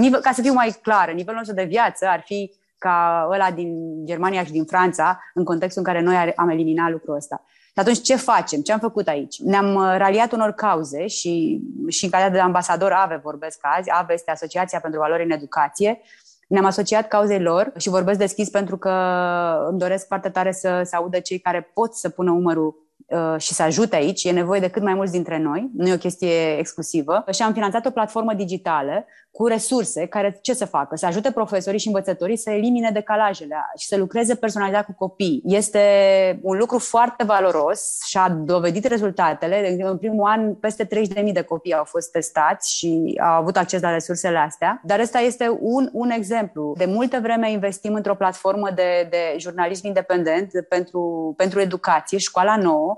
uh, 0.00 0.20
ca 0.22 0.32
să 0.32 0.42
fiu 0.42 0.52
mai 0.52 0.78
clară, 0.82 1.12
nivelul 1.12 1.38
nostru 1.38 1.54
de 1.54 1.64
viață 1.64 2.06
ar 2.06 2.22
fi 2.24 2.52
ca 2.78 3.28
ăla 3.30 3.50
din 3.50 4.04
Germania 4.04 4.44
și 4.44 4.52
din 4.52 4.64
Franța, 4.64 5.20
în 5.34 5.44
contextul 5.44 5.82
în 5.86 5.92
care 5.92 6.04
noi 6.04 6.32
am 6.36 6.48
eliminat 6.48 6.90
lucrul 6.90 7.14
ăsta. 7.14 7.44
Și 7.76 7.82
atunci 7.82 8.00
ce 8.00 8.16
facem? 8.16 8.60
Ce 8.60 8.72
am 8.72 8.78
făcut 8.78 9.08
aici? 9.08 9.38
Ne-am 9.38 9.74
uh, 9.74 9.94
raliat 9.96 10.32
unor 10.32 10.50
cauze 10.50 11.06
și, 11.06 11.60
și 11.88 12.04
în 12.04 12.10
calitate 12.10 12.34
de 12.34 12.40
ambasador 12.40 12.92
AVE 12.92 13.20
vorbesc 13.22 13.58
azi. 13.62 13.90
AVE 13.90 14.12
este 14.12 14.30
Asociația 14.30 14.80
pentru 14.80 15.00
Valori 15.00 15.24
în 15.24 15.30
Educație. 15.30 16.00
Ne-am 16.48 16.64
asociat 16.64 17.08
cauzei 17.08 17.40
lor 17.40 17.72
și 17.76 17.88
vorbesc 17.88 18.18
deschis 18.18 18.50
pentru 18.50 18.78
că 18.78 18.90
îmi 19.68 19.78
doresc 19.78 20.06
foarte 20.06 20.28
tare 20.28 20.52
să, 20.52 20.82
să 20.84 20.96
audă 20.96 21.18
cei 21.18 21.38
care 21.38 21.70
pot 21.74 21.94
să 21.94 22.08
pună 22.08 22.30
umărul 22.30 22.74
Uh, 22.74 22.85
și 23.38 23.54
să 23.54 23.62
ajute 23.62 23.96
aici, 23.96 24.24
e 24.24 24.30
nevoie 24.30 24.60
de 24.60 24.68
cât 24.68 24.82
mai 24.82 24.94
mulți 24.94 25.12
dintre 25.12 25.38
noi, 25.38 25.70
nu 25.76 25.88
e 25.88 25.94
o 25.94 25.96
chestie 25.98 26.58
exclusivă. 26.58 27.24
Și 27.32 27.42
am 27.42 27.52
finanțat 27.52 27.86
o 27.86 27.90
platformă 27.90 28.34
digitală 28.34 29.04
cu 29.36 29.46
resurse 29.46 30.06
care 30.06 30.38
ce 30.42 30.54
să 30.54 30.64
facă? 30.64 30.96
Să 30.96 31.06
ajute 31.06 31.30
profesorii 31.30 31.78
și 31.78 31.86
învățătorii 31.86 32.36
să 32.36 32.50
elimine 32.50 32.90
decalajele 32.90 33.54
și 33.78 33.86
să 33.86 33.96
lucreze 33.96 34.34
personalizat 34.34 34.84
cu 34.84 34.94
copii. 34.98 35.42
Este 35.44 35.80
un 36.42 36.56
lucru 36.58 36.78
foarte 36.78 37.24
valoros 37.24 37.98
și 38.06 38.16
a 38.16 38.28
dovedit 38.28 38.84
rezultatele. 38.84 39.76
În 39.82 39.98
primul 39.98 40.28
an, 40.28 40.54
peste 40.54 40.84
30.000 40.84 41.32
de 41.32 41.42
copii 41.42 41.74
au 41.74 41.84
fost 41.84 42.10
testați 42.10 42.76
și 42.76 43.20
au 43.22 43.40
avut 43.40 43.56
acces 43.56 43.80
la 43.80 43.92
resursele 43.92 44.38
astea. 44.38 44.80
Dar 44.84 45.00
ăsta 45.00 45.18
este 45.18 45.58
un, 45.60 45.88
un 45.92 46.10
exemplu. 46.10 46.74
De 46.76 46.84
multă 46.84 47.18
vreme 47.22 47.50
investim 47.50 47.94
într-o 47.94 48.14
platformă 48.14 48.70
de, 48.74 49.06
de 49.10 49.36
jurnalism 49.38 49.86
independent 49.86 50.50
pentru, 50.68 51.34
pentru 51.36 51.60
educație, 51.60 52.18
școala 52.18 52.56
nouă, 52.56 52.95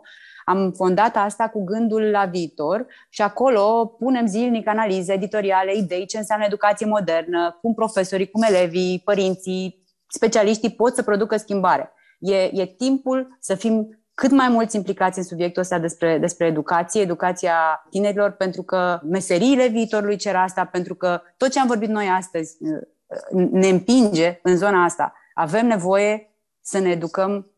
am 0.48 0.72
fondat 0.72 1.16
asta 1.16 1.48
cu 1.48 1.64
gândul 1.64 2.02
la 2.02 2.24
viitor 2.24 2.86
și 3.08 3.22
acolo 3.22 3.86
punem 3.98 4.26
zilnic 4.26 4.68
analize 4.68 5.12
editoriale, 5.12 5.76
idei, 5.76 6.06
ce 6.06 6.18
înseamnă 6.18 6.44
educație 6.44 6.86
modernă, 6.86 7.58
cum 7.60 7.74
profesorii, 7.74 8.30
cum 8.30 8.42
elevii, 8.42 9.02
părinții, 9.04 9.84
specialiștii 10.06 10.70
pot 10.70 10.94
să 10.94 11.02
producă 11.02 11.36
schimbare. 11.36 11.92
E, 12.18 12.34
e 12.34 12.66
timpul 12.66 13.36
să 13.40 13.54
fim 13.54 14.02
cât 14.14 14.30
mai 14.30 14.48
mulți 14.48 14.76
implicați 14.76 15.18
în 15.18 15.24
subiectul 15.24 15.62
ăsta 15.62 15.78
despre, 15.78 16.18
despre 16.18 16.46
educație, 16.46 17.00
educația 17.00 17.86
tinerilor, 17.90 18.30
pentru 18.30 18.62
că 18.62 19.00
meseriile 19.02 19.66
viitorului 19.66 20.16
cer 20.16 20.36
asta, 20.36 20.64
pentru 20.64 20.94
că 20.94 21.20
tot 21.36 21.50
ce 21.50 21.60
am 21.60 21.66
vorbit 21.66 21.88
noi 21.88 22.06
astăzi 22.16 22.56
uh, 22.60 23.48
ne 23.50 23.68
împinge 23.68 24.40
în 24.42 24.56
zona 24.56 24.84
asta. 24.84 25.12
Avem 25.34 25.66
nevoie 25.66 26.34
să 26.60 26.78
ne 26.78 26.90
educăm 26.90 27.50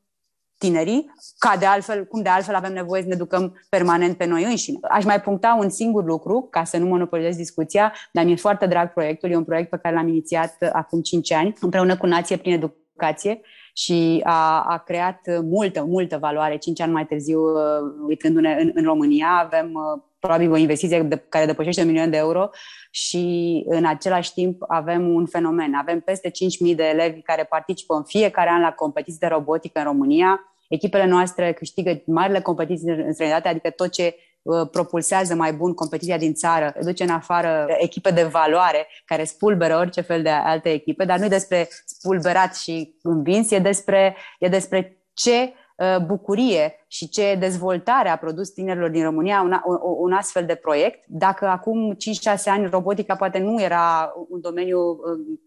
tinerii, 0.61 1.13
ca 1.39 1.57
de 1.59 1.67
altfel, 1.67 2.05
cum 2.05 2.23
de 2.23 2.29
altfel 2.29 2.55
avem 2.55 2.73
nevoie 2.73 3.03
să 3.03 3.09
ne 3.09 3.15
educăm 3.15 3.61
permanent 3.69 4.17
pe 4.17 4.25
noi 4.25 4.45
înșine. 4.45 4.79
Aș 4.83 5.05
mai 5.05 5.21
puncta 5.21 5.59
un 5.61 5.71
singur 5.71 6.05
lucru, 6.05 6.49
ca 6.51 6.65
să 6.65 6.77
nu 6.77 6.87
monopolizez 6.87 7.37
discuția, 7.37 7.93
dar 8.13 8.25
mi-e 8.25 8.37
foarte 8.37 8.67
drag 8.67 8.93
proiectul. 8.93 9.31
E 9.31 9.37
un 9.37 9.45
proiect 9.45 9.71
pe 9.71 9.79
care 9.83 9.95
l-am 9.95 10.09
inițiat 10.09 10.57
acum 10.73 11.01
5 11.01 11.33
ani, 11.33 11.53
împreună 11.61 11.97
cu 11.97 12.07
Nație 12.07 12.37
prin 12.37 12.53
Educație 12.53 13.41
și 13.73 14.21
a, 14.25 14.63
a 14.63 14.79
creat 14.79 15.21
multă, 15.43 15.85
multă 15.85 16.19
valoare. 16.19 16.57
5 16.57 16.81
ani 16.81 16.93
mai 16.93 17.07
târziu, 17.07 17.41
uh, 17.41 17.61
uitându-ne 18.07 18.57
în, 18.61 18.71
în 18.75 18.85
România, 18.85 19.29
avem 19.45 19.73
uh, 19.73 20.03
probabil 20.19 20.51
o 20.53 20.57
investiție 20.57 21.03
de, 21.03 21.25
care 21.29 21.47
depășește 21.47 21.81
un 21.81 21.87
milion 21.87 22.11
de 22.11 22.17
euro 22.17 22.51
și 22.91 23.65
în 23.67 23.85
același 23.85 24.33
timp 24.33 24.63
avem 24.69 25.15
un 25.15 25.27
fenomen. 25.27 25.75
Avem 25.75 26.01
peste 26.01 26.31
5.000 26.69 26.75
de 26.77 26.85
elevi 26.85 27.23
care 27.23 27.45
participă 27.45 27.95
în 27.95 28.05
fiecare 28.05 28.51
an 28.51 28.61
la 28.61 28.73
competiții 28.73 29.19
de 29.19 29.27
robotică 29.27 29.79
în 29.79 29.85
România 29.85 30.50
echipele 30.71 31.07
noastre 31.07 31.53
câștigă 31.53 32.03
marile 32.07 32.41
competiții 32.41 32.89
în 32.89 33.13
străinătate, 33.13 33.49
adică 33.49 33.71
tot 33.71 33.91
ce 33.91 34.17
uh, 34.43 34.69
propulsează 34.71 35.35
mai 35.35 35.53
bun 35.53 35.75
competiția 35.75 36.19
din 36.19 36.35
țară, 36.35 36.75
duce 36.83 37.03
în 37.03 37.11
afară 37.11 37.67
echipe 37.79 38.11
de 38.11 38.23
valoare 38.23 38.87
care 39.05 39.25
spulberă 39.25 39.77
orice 39.77 40.01
fel 40.01 40.23
de 40.23 40.31
alte 40.31 40.73
echipe, 40.73 41.05
dar 41.05 41.19
nu 41.19 41.25
e 41.25 41.29
despre 41.29 41.69
spulberat 41.85 42.57
și 42.57 42.95
învins, 43.03 43.51
e 43.51 43.59
despre, 43.59 44.17
e 44.39 44.49
despre 44.49 45.05
ce 45.13 45.33
Uh, 45.33 45.60
bucurie 46.07 46.85
și 46.87 47.09
ce 47.09 47.37
dezvoltare 47.39 48.09
a 48.09 48.17
produs 48.17 48.49
tinerilor 48.49 48.91
din 48.91 49.03
România 49.03 49.41
un, 49.43 49.61
un, 49.65 49.79
un 49.81 50.13
astfel 50.13 50.47
de 50.47 50.55
proiect. 50.55 51.05
Dacă 51.07 51.47
acum 51.47 51.95
5-6 51.95 51.97
ani 52.45 52.67
robotica 52.67 53.17
poate 53.17 53.39
nu 53.39 53.63
era 53.63 54.13
un 54.29 54.41
domeniu, 54.41 54.79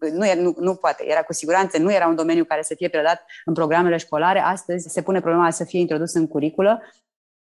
uh, 0.00 0.12
nu, 0.12 0.26
era, 0.26 0.40
nu, 0.40 0.54
nu 0.58 0.74
poate, 0.74 1.04
era 1.06 1.22
cu 1.22 1.32
siguranță, 1.32 1.78
nu 1.78 1.92
era 1.92 2.06
un 2.06 2.14
domeniu 2.14 2.44
care 2.44 2.62
să 2.62 2.74
fie 2.74 2.88
predat 2.88 3.24
în 3.44 3.54
programele 3.54 3.96
școlare, 3.96 4.40
astăzi 4.40 4.88
se 4.88 5.02
pune 5.02 5.20
problema 5.20 5.50
să 5.50 5.64
fie 5.64 5.80
introdus 5.80 6.14
în 6.14 6.26
curiculă 6.26 6.82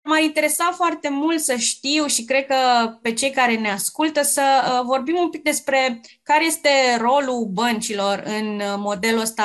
M-ar 0.09 0.23
interesa 0.23 0.73
foarte 0.77 1.09
mult 1.09 1.41
să 1.41 1.57
știu 1.57 2.07
și 2.07 2.25
cred 2.25 2.47
că 2.47 2.55
pe 3.03 3.13
cei 3.13 3.31
care 3.31 3.57
ne 3.57 3.71
ascultă 3.71 4.23
să 4.23 4.43
uh, 4.43 4.85
vorbim 4.85 5.17
un 5.19 5.31
pic 5.31 5.43
despre 5.43 6.01
care 6.23 6.45
este 6.45 6.69
rolul 6.99 7.49
băncilor 7.53 8.23
în 8.27 8.47
uh, 8.47 8.75
modelul 8.77 9.21
ăsta 9.21 9.45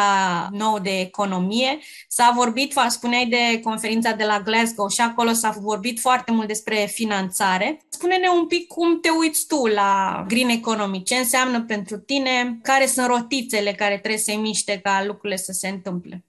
nou 0.51 0.79
de 0.79 0.99
economie. 0.99 1.79
S-a 2.07 2.31
vorbit, 2.35 2.73
spuneai 2.87 3.25
de 3.25 3.59
conferința 3.59 4.11
de 4.11 4.23
la 4.23 4.39
Glasgow 4.39 4.89
și 4.89 5.01
acolo 5.01 5.31
s-a 5.31 5.55
vorbit 5.59 5.99
foarte 5.99 6.31
mult 6.31 6.47
despre 6.47 6.75
finanțare. 6.75 7.81
Spune-ne 7.89 8.27
un 8.29 8.47
pic 8.47 8.67
cum 8.67 8.99
te 8.99 9.09
uiți 9.09 9.47
tu 9.47 9.65
la 9.65 10.23
green 10.27 10.49
economy, 10.49 11.03
ce 11.03 11.15
înseamnă 11.15 11.61
pentru 11.61 11.97
tine, 11.97 12.59
care 12.63 12.85
sunt 12.85 13.07
rotițele 13.07 13.73
care 13.73 13.97
trebuie 13.97 14.19
să-i 14.19 14.35
miște 14.35 14.79
ca 14.83 15.03
lucrurile 15.05 15.37
să 15.37 15.51
se 15.51 15.67
întâmple. 15.67 16.23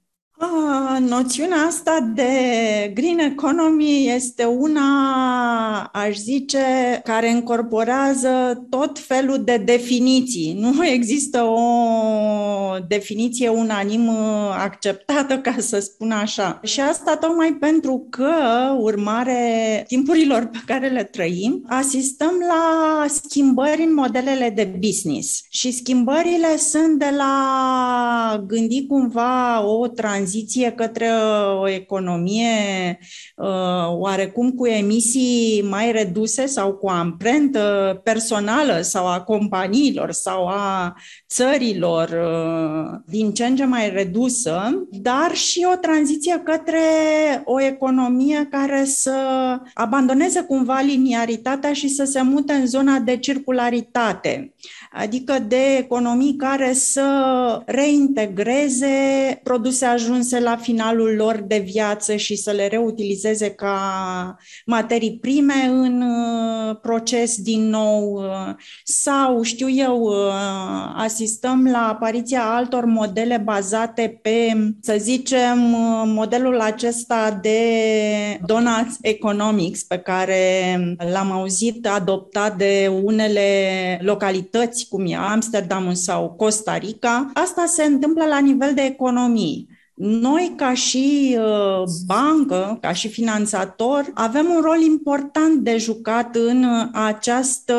Ah, 0.44 0.98
noțiunea 1.00 1.56
asta 1.66 2.10
de 2.14 2.30
green 2.94 3.18
economy 3.18 4.12
este 4.14 4.44
una, 4.44 5.82
aș 5.92 6.16
zice, 6.16 6.58
care 7.04 7.30
încorporează 7.30 8.64
tot 8.70 8.98
felul 8.98 9.44
de 9.44 9.56
definiții. 9.56 10.56
Nu 10.60 10.86
există 10.86 11.42
o 11.42 11.68
definiție 12.88 13.48
unanim 13.48 14.08
acceptată, 14.58 15.38
ca 15.38 15.54
să 15.58 15.78
spun 15.78 16.10
așa. 16.10 16.60
Și 16.62 16.80
asta 16.80 17.16
tocmai 17.16 17.56
pentru 17.60 18.06
că, 18.10 18.32
urmare 18.78 19.84
timpurilor 19.86 20.48
pe 20.52 20.62
care 20.66 20.88
le 20.88 21.04
trăim, 21.04 21.64
asistăm 21.68 22.34
la 22.48 23.04
schimbări 23.08 23.82
în 23.82 23.94
modelele 23.94 24.52
de 24.54 24.78
business. 24.80 25.42
Și 25.48 25.72
schimbările 25.72 26.56
sunt 26.56 26.98
de 26.98 27.14
la 27.16 28.44
gândi 28.46 28.86
cumva 28.86 29.64
o 29.66 29.86
tranziție 29.86 30.30
tranziție 30.32 30.70
către 30.70 31.08
o 31.60 31.68
economie 31.68 32.98
uh, 33.36 33.46
oarecum 33.88 34.50
cu 34.50 34.66
emisii 34.66 35.66
mai 35.70 35.92
reduse 35.92 36.46
sau 36.46 36.72
cu 36.72 36.88
amprentă 36.88 38.00
personală 38.04 38.80
sau 38.80 39.06
a 39.06 39.20
companiilor 39.20 40.12
sau 40.12 40.46
a 40.46 40.94
țărilor 41.28 42.08
uh, 42.08 43.00
din 43.06 43.32
ce 43.32 43.44
în 43.44 43.56
ce 43.56 43.64
mai 43.64 43.90
redusă, 43.90 44.86
dar 44.90 45.34
și 45.34 45.66
o 45.72 45.76
tranziție 45.76 46.40
către 46.44 46.80
o 47.44 47.62
economie 47.62 48.46
care 48.50 48.84
să 48.84 49.16
abandoneze 49.74 50.40
cumva 50.40 50.80
liniaritatea 50.80 51.72
și 51.72 51.88
să 51.88 52.04
se 52.04 52.22
mute 52.22 52.52
în 52.52 52.66
zona 52.66 52.98
de 52.98 53.16
circularitate 53.16 54.51
adică 54.92 55.38
de 55.48 55.76
economii 55.78 56.36
care 56.36 56.72
să 56.72 57.62
reintegreze 57.66 58.96
produse 59.42 59.84
ajunse 59.84 60.40
la 60.40 60.56
finalul 60.56 61.14
lor 61.14 61.44
de 61.46 61.58
viață 61.58 62.16
și 62.16 62.36
să 62.36 62.50
le 62.50 62.66
reutilizeze 62.66 63.50
ca 63.50 64.36
materii 64.66 65.18
prime 65.20 65.64
în 65.68 66.02
uh, 66.02 66.76
proces 66.82 67.36
din 67.36 67.68
nou 67.68 68.12
uh, 68.12 68.54
sau, 68.84 69.42
știu 69.42 69.70
eu, 69.70 70.00
uh, 70.00 70.92
asistăm 70.96 71.68
la 71.70 71.88
apariția 71.88 72.44
altor 72.44 72.84
modele 72.84 73.36
bazate 73.36 74.18
pe, 74.22 74.52
să 74.80 74.96
zicem, 74.98 75.58
modelul 76.04 76.60
acesta 76.60 77.38
de 77.42 77.58
donuts 78.46 78.96
economics 79.00 79.82
pe 79.82 79.98
care 79.98 80.76
l-am 81.12 81.30
auzit 81.30 81.86
adoptat 81.86 82.56
de 82.56 82.90
unele 83.02 83.98
localități, 84.02 84.50
cum 84.88 85.06
e 85.06 85.16
Amsterdam 85.16 85.94
sau 85.94 86.30
Costa 86.30 86.76
Rica. 86.76 87.30
Asta 87.34 87.64
se 87.66 87.82
întâmplă 87.84 88.24
la 88.24 88.38
nivel 88.38 88.74
de 88.74 88.82
economii. 88.82 89.68
Noi, 89.94 90.52
ca 90.56 90.74
și 90.74 91.36
uh, 91.38 91.82
bancă, 92.06 92.78
ca 92.80 92.92
și 92.92 93.08
finanțator, 93.08 94.10
avem 94.14 94.46
un 94.54 94.60
rol 94.60 94.80
important 94.80 95.60
de 95.60 95.76
jucat 95.76 96.36
în 96.36 96.64
uh, 96.64 96.88
această 96.92 97.74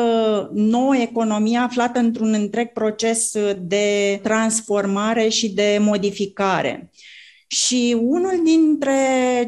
nouă 0.54 0.96
economie 0.96 1.58
aflată 1.58 1.98
într-un 1.98 2.32
întreg 2.32 2.68
proces 2.72 3.32
de 3.60 4.20
transformare 4.22 5.28
și 5.28 5.48
de 5.48 5.78
modificare. 5.80 6.90
Și 7.54 7.96
unul 8.00 8.40
dintre 8.44 8.98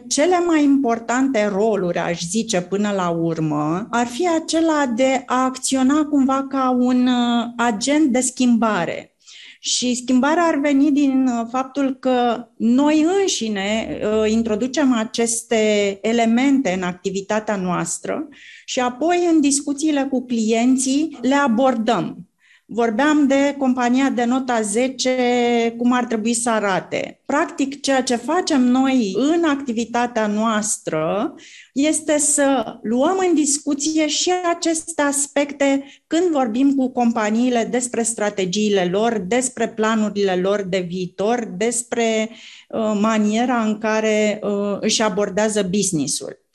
cele 0.09 0.39
mai 0.39 0.63
importante 0.63 1.47
roluri, 1.47 1.99
aș 1.99 2.21
zice 2.21 2.61
până 2.61 2.91
la 2.91 3.09
urmă, 3.09 3.87
ar 3.91 4.07
fi 4.07 4.29
acela 4.29 4.87
de 4.97 5.23
a 5.27 5.45
acționa 5.45 6.05
cumva 6.05 6.47
ca 6.49 6.77
un 6.79 7.07
uh, 7.07 7.45
agent 7.57 8.13
de 8.13 8.21
schimbare. 8.21 9.17
Și 9.61 9.95
schimbarea 9.95 10.43
ar 10.43 10.59
veni 10.59 10.93
din 10.93 11.27
uh, 11.27 11.47
faptul 11.51 11.95
că 11.95 12.49
noi 12.57 13.07
înșine 13.21 13.99
uh, 14.03 14.31
introducem 14.31 14.93
aceste 14.93 15.99
elemente 16.03 16.73
în 16.73 16.83
activitatea 16.83 17.57
noastră 17.57 18.29
și 18.65 18.81
apoi 18.81 19.29
în 19.33 19.41
discuțiile 19.41 20.07
cu 20.11 20.25
clienții 20.25 21.19
le 21.23 21.35
abordăm. 21.35 22.27
Vorbeam 22.69 23.27
de 23.27 23.55
compania 23.59 24.11
de 24.11 24.25
nota 24.25 24.61
10, 24.61 25.75
cum 25.77 25.93
ar 25.93 26.05
trebui 26.05 26.35
să 26.35 26.51
arate. 26.51 27.21
Practic, 27.27 27.81
ceea 27.81 28.03
ce 28.03 28.17
facem 28.17 28.63
noi 28.63 29.13
în 29.15 29.45
activitatea 29.45 30.27
noastră 30.27 31.35
este 31.73 32.19
să 32.19 32.79
luăm 32.83 33.17
în 33.29 33.35
discuție 33.35 34.07
și 34.07 34.33
aceste 34.55 35.03
aspecte 35.03 35.85
când 36.07 36.31
vorbim 36.31 36.75
cu 36.75 36.91
companiile 36.93 37.69
despre 37.71 38.03
strategiile 38.03 38.85
lor, 38.85 39.19
despre 39.19 39.69
planurile 39.69 40.37
lor 40.37 40.63
de 40.63 40.79
viitor, 40.79 41.55
despre 41.57 42.29
uh, 42.69 42.99
maniera 43.01 43.63
în 43.63 43.79
care 43.79 44.41
uh, 44.43 44.77
își 44.81 45.03
abordează 45.03 45.63
businessul. 45.63 46.46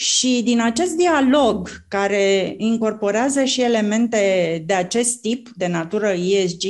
Și 0.00 0.40
din 0.44 0.60
acest 0.60 0.96
dialog, 0.96 1.68
care 1.88 2.54
incorporează 2.56 3.44
și 3.44 3.62
elemente 3.62 4.62
de 4.66 4.74
acest 4.74 5.20
tip, 5.20 5.48
de 5.54 5.66
natură 5.66 6.08
ESG, 6.08 6.62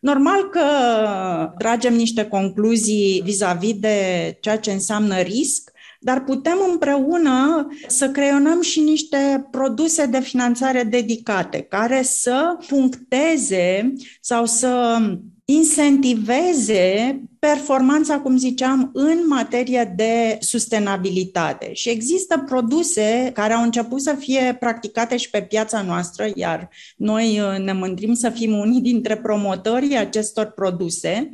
normal 0.00 0.48
că 0.50 0.60
tragem 1.58 1.94
niște 1.94 2.24
concluzii 2.24 3.20
vis-a-vis 3.24 3.74
de 3.74 3.98
ceea 4.40 4.58
ce 4.58 4.72
înseamnă 4.72 5.20
risc, 5.20 5.70
dar 6.00 6.24
putem 6.24 6.56
împreună 6.70 7.66
să 7.86 8.08
creionăm 8.08 8.62
și 8.62 8.80
niște 8.80 9.48
produse 9.50 10.06
de 10.06 10.20
finanțare 10.20 10.82
dedicate 10.82 11.60
care 11.60 12.02
să 12.02 12.56
puncteze 12.68 13.92
sau 14.20 14.46
să 14.46 14.98
incentiveze 15.44 17.20
performanța, 17.46 18.18
cum 18.18 18.36
ziceam, 18.36 18.90
în 18.92 19.18
materie 19.28 19.92
de 19.96 20.36
sustenabilitate. 20.40 21.72
Și 21.72 21.88
există 21.88 22.42
produse 22.46 23.30
care 23.34 23.52
au 23.52 23.62
început 23.62 24.00
să 24.02 24.14
fie 24.18 24.56
practicate 24.60 25.16
și 25.16 25.30
pe 25.30 25.42
piața 25.42 25.82
noastră, 25.82 26.26
iar 26.34 26.68
noi 26.96 27.40
uh, 27.40 27.64
ne 27.64 27.72
mândrim 27.72 28.14
să 28.14 28.30
fim 28.30 28.58
unii 28.58 28.80
dintre 28.80 29.16
promotorii 29.16 29.96
acestor 29.96 30.44
produse, 30.46 31.30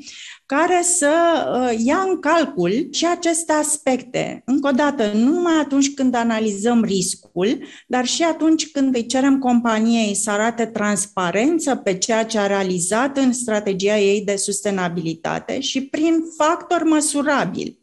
care 0.47 0.83
să 0.83 1.13
uh, 1.53 1.85
ia 1.85 2.07
în 2.09 2.21
calcul 2.21 2.89
și 2.91 3.07
aceste 3.07 3.53
aspecte. 3.53 4.43
Încă 4.45 4.69
o 4.69 4.71
dată, 4.71 5.11
nu 5.15 5.33
numai 5.33 5.61
atunci 5.61 5.95
când 5.95 6.15
analizăm 6.15 6.85
riscul, 6.85 7.59
dar 7.87 8.07
și 8.07 8.23
atunci 8.23 8.71
când 8.71 8.95
îi 8.95 9.07
cerem 9.07 9.39
companiei 9.39 10.15
să 10.15 10.31
arate 10.31 10.67
transparență 10.67 11.75
pe 11.75 11.99
ceea 11.99 12.25
ce 12.25 12.39
a 12.39 12.47
realizat 12.47 13.17
în 13.17 13.33
strategia 13.33 13.99
ei 13.99 14.23
de 14.25 14.37
sustenabilitate 14.37 15.61
și 15.61 15.87
prin 15.87 16.02
factori 16.37 16.85
măsurabili. 16.85 17.81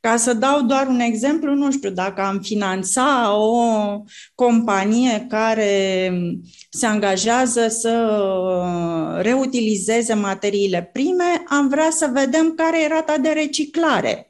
Ca 0.00 0.16
să 0.16 0.32
dau 0.32 0.62
doar 0.62 0.86
un 0.86 1.00
exemplu, 1.00 1.54
nu 1.54 1.70
știu, 1.70 1.90
dacă 1.90 2.20
am 2.20 2.40
finanța 2.40 3.34
o 3.36 3.62
companie 4.34 5.26
care 5.28 6.12
se 6.70 6.86
angajează 6.86 7.68
să 7.68 8.08
reutilizeze 9.20 10.14
materiile 10.14 10.90
prime, 10.92 11.42
am 11.46 11.68
vrea 11.68 11.90
să 11.90 12.10
vedem 12.12 12.54
care 12.54 12.82
e 12.82 12.88
rata 12.88 13.16
de 13.16 13.28
reciclare 13.28 14.27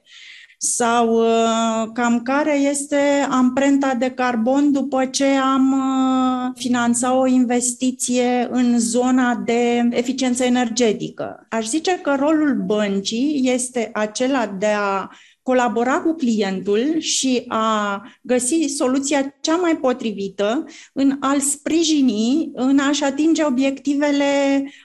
sau 0.61 1.15
uh, 1.15 1.89
cam 1.93 2.23
care 2.23 2.59
este 2.59 3.26
amprenta 3.30 3.95
de 3.95 4.11
carbon 4.11 4.73
după 4.73 5.04
ce 5.04 5.25
am 5.25 5.73
uh, 5.73 6.52
finanțat 6.54 7.15
o 7.15 7.26
investiție 7.26 8.49
în 8.50 8.78
zona 8.78 9.35
de 9.35 9.89
eficiență 9.91 10.45
energetică. 10.45 11.47
Aș 11.50 11.67
zice 11.67 11.99
că 12.02 12.17
rolul 12.19 12.63
băncii 12.67 13.41
este 13.45 13.91
acela 13.93 14.47
de 14.47 14.67
a 14.78 15.09
colabora 15.43 16.00
cu 16.00 16.15
clientul 16.15 16.99
și 16.99 17.45
a 17.49 18.02
găsi 18.23 18.75
soluția 18.76 19.35
cea 19.41 19.56
mai 19.56 19.76
potrivită 19.76 20.65
în 20.93 21.17
a-l 21.21 21.41
sprijini, 21.41 22.50
în 22.54 22.78
a-și 22.78 23.04
atinge 23.04 23.45
obiectivele 23.45 24.25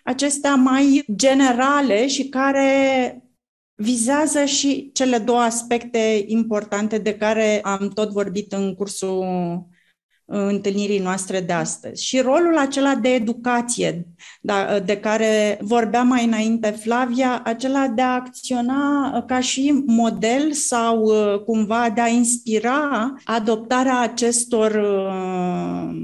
acestea 0.03 0.55
mai 0.55 1.03
generale 1.15 2.07
și 2.07 2.29
care 2.29 3.22
vizează 3.83 4.45
și 4.45 4.89
cele 4.93 5.17
două 5.17 5.39
aspecte 5.39 6.23
importante 6.27 6.97
de 6.97 7.17
care 7.17 7.59
am 7.63 7.91
tot 7.93 8.09
vorbit 8.11 8.53
în 8.53 8.75
cursul 8.75 9.25
întâlnirii 10.25 10.99
noastre 10.99 11.39
de 11.41 11.53
astăzi. 11.53 12.05
Și 12.05 12.19
rolul 12.19 12.57
acela 12.57 12.95
de 12.95 13.09
educație, 13.09 14.07
da, 14.41 14.79
de 14.79 14.97
care 14.97 15.57
vorbea 15.61 16.03
mai 16.03 16.25
înainte 16.25 16.69
Flavia, 16.69 17.41
acela 17.43 17.87
de 17.87 18.01
a 18.01 18.13
acționa 18.13 19.23
ca 19.27 19.39
și 19.39 19.83
model 19.85 20.51
sau 20.51 21.03
uh, 21.03 21.39
cumva 21.39 21.89
de 21.89 22.01
a 22.01 22.07
inspira 22.07 23.13
adoptarea 23.23 23.99
acestor 23.99 24.71
uh, 24.71 25.95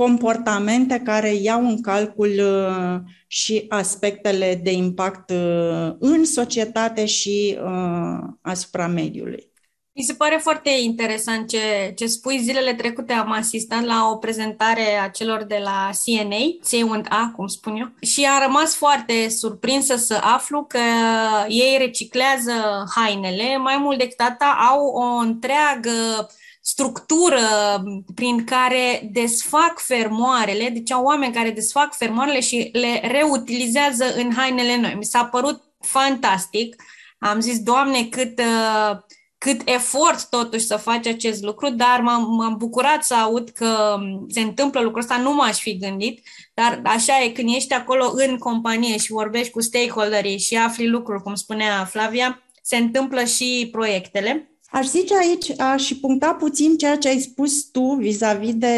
comportamente 0.00 1.00
care 1.04 1.34
iau 1.34 1.66
în 1.66 1.80
calcul 1.80 2.32
uh, 2.38 3.10
și 3.26 3.64
aspectele 3.68 4.60
de 4.62 4.72
impact 4.72 5.30
în 5.98 6.24
societate 6.24 7.06
și 7.06 7.58
asupra 8.42 8.86
mediului. 8.86 9.48
Mi 9.92 10.02
se 10.02 10.14
pare 10.14 10.38
foarte 10.42 10.70
interesant 10.70 11.48
ce, 11.48 11.92
ce 11.96 12.06
spui. 12.06 12.38
Zilele 12.38 12.74
trecute 12.74 13.12
am 13.12 13.30
asistat 13.30 13.84
la 13.84 14.08
o 14.10 14.16
prezentare 14.16 14.98
a 15.02 15.08
celor 15.08 15.42
de 15.42 15.60
la 15.62 15.90
CNA, 16.04 17.06
A, 17.08 17.32
cum 17.36 17.46
spun 17.46 17.76
eu, 17.76 17.92
și 18.00 18.24
am 18.24 18.42
rămas 18.42 18.74
foarte 18.74 19.28
surprinsă 19.28 19.96
să 19.96 20.18
aflu 20.22 20.64
că 20.64 20.78
ei 21.48 21.76
reciclează 21.78 22.52
hainele. 22.94 23.56
Mai 23.56 23.76
mult 23.80 23.98
decât 23.98 24.20
atât, 24.20 24.46
au 24.70 24.86
o 24.86 25.16
întreagă 25.16 26.28
structură 26.70 27.40
prin 28.14 28.44
care 28.44 29.08
desfac 29.12 29.78
fermoarele, 29.78 30.68
deci 30.68 30.92
au 30.92 31.04
oameni 31.04 31.34
care 31.34 31.50
desfac 31.50 31.96
fermoarele 31.96 32.40
și 32.40 32.70
le 32.72 33.00
reutilizează 33.04 34.14
în 34.14 34.34
hainele 34.36 34.76
noi. 34.76 34.94
Mi 34.94 35.04
s-a 35.04 35.24
părut 35.24 35.62
fantastic. 35.80 36.82
Am 37.18 37.40
zis, 37.40 37.58
Doamne, 37.58 38.04
cât 38.04 38.38
uh, 38.38 38.98
cât 39.38 39.60
efort 39.64 40.28
totuși 40.28 40.66
să 40.66 40.76
faci 40.76 41.06
acest 41.06 41.42
lucru, 41.42 41.70
dar 41.70 42.00
m-am, 42.00 42.34
m-am 42.34 42.56
bucurat 42.56 43.04
să 43.04 43.14
aud 43.14 43.48
că 43.48 43.98
se 44.28 44.40
întâmplă 44.40 44.80
lucrul 44.80 45.00
ăsta, 45.00 45.16
nu 45.16 45.34
m-aș 45.34 45.58
fi 45.58 45.78
gândit, 45.78 46.22
dar 46.54 46.80
așa 46.84 47.22
e, 47.22 47.30
când 47.30 47.54
ești 47.54 47.74
acolo 47.74 48.12
în 48.14 48.38
companie 48.38 48.98
și 48.98 49.12
vorbești 49.12 49.52
cu 49.52 49.60
stakeholderii 49.60 50.38
și 50.38 50.56
afli 50.56 50.88
lucruri, 50.88 51.22
cum 51.22 51.34
spunea 51.34 51.84
Flavia, 51.84 52.42
se 52.62 52.76
întâmplă 52.76 53.24
și 53.24 53.68
proiectele. 53.72 54.50
Aș 54.72 54.86
zice 54.86 55.16
aici, 55.16 55.60
aș 55.60 55.92
puncta 56.00 56.34
puțin 56.34 56.76
ceea 56.76 56.96
ce 56.96 57.08
ai 57.08 57.18
spus 57.18 57.64
tu 57.64 57.94
vis-a-vis 57.94 58.54
de 58.54 58.76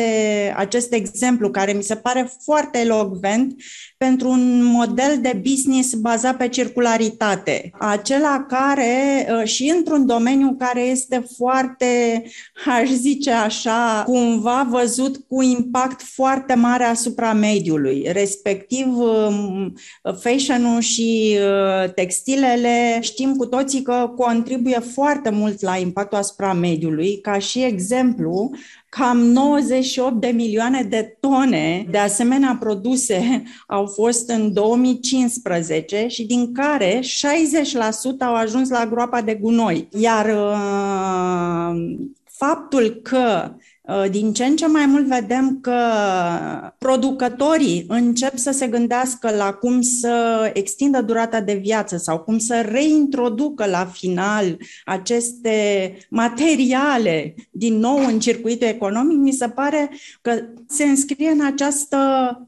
acest 0.56 0.92
exemplu, 0.92 1.50
care 1.50 1.72
mi 1.72 1.82
se 1.82 1.96
pare 1.96 2.30
foarte 2.42 2.78
elogvent 2.78 3.62
pentru 4.02 4.28
un 4.28 4.64
model 4.64 5.18
de 5.20 5.40
business 5.42 5.94
bazat 5.94 6.36
pe 6.36 6.48
circularitate. 6.48 7.70
Acela 7.78 8.46
care, 8.48 9.26
uh, 9.30 9.44
și 9.44 9.72
într-un 9.76 10.06
domeniu 10.06 10.56
care 10.58 10.80
este 10.80 11.26
foarte, 11.36 12.22
aș 12.66 12.88
zice 12.88 13.30
așa, 13.30 14.02
cumva 14.06 14.66
văzut 14.70 15.16
cu 15.28 15.42
impact 15.42 16.02
foarte 16.02 16.54
mare 16.54 16.84
asupra 16.84 17.32
mediului, 17.32 18.04
respectiv 18.12 18.86
um, 18.98 19.74
fashion-ul 20.20 20.80
și 20.80 21.36
uh, 21.38 21.92
textilele, 21.94 22.98
știm 23.00 23.36
cu 23.36 23.46
toții 23.46 23.82
că 23.82 24.12
contribuie 24.16 24.78
foarte 24.78 25.30
mult 25.30 25.60
la 25.60 25.76
impactul 25.76 26.18
asupra 26.18 26.52
mediului, 26.52 27.20
ca 27.20 27.38
și 27.38 27.64
exemplu, 27.64 28.50
cam 28.96 29.18
98 29.18 30.20
de 30.20 30.26
milioane 30.26 30.82
de 30.82 31.16
tone 31.20 31.86
de 31.90 31.98
asemenea 31.98 32.56
produse 32.60 33.42
au 33.66 33.86
fost 33.86 34.28
în 34.28 34.52
2015 34.52 36.06
și 36.08 36.26
din 36.26 36.52
care 36.52 37.00
60% 37.00 37.02
au 38.18 38.34
ajuns 38.34 38.68
la 38.68 38.86
groapa 38.86 39.22
de 39.22 39.34
gunoi. 39.34 39.88
Iar 39.90 40.26
uh, 40.26 41.74
faptul 42.24 42.88
că 43.02 43.50
Uh, 43.50 43.71
din 44.10 44.32
ce 44.32 44.44
în 44.44 44.56
ce 44.56 44.66
mai 44.66 44.86
mult 44.86 45.06
vedem 45.06 45.58
că 45.60 45.78
producătorii 46.78 47.84
încep 47.88 48.36
să 48.36 48.50
se 48.50 48.66
gândească 48.66 49.30
la 49.36 49.52
cum 49.52 49.80
să 49.80 50.50
extindă 50.54 51.02
durata 51.02 51.40
de 51.40 51.54
viață 51.54 51.96
sau 51.96 52.18
cum 52.18 52.38
să 52.38 52.60
reintroducă 52.60 53.66
la 53.66 53.86
final 53.92 54.56
aceste 54.84 55.96
materiale 56.10 57.34
din 57.50 57.78
nou 57.78 58.06
în 58.06 58.20
circuitul 58.20 58.66
economic, 58.66 59.16
mi 59.16 59.32
se 59.32 59.48
pare 59.48 59.90
că 60.20 60.32
se 60.68 60.84
înscrie 60.84 61.28
în 61.28 61.44
această 61.44 61.98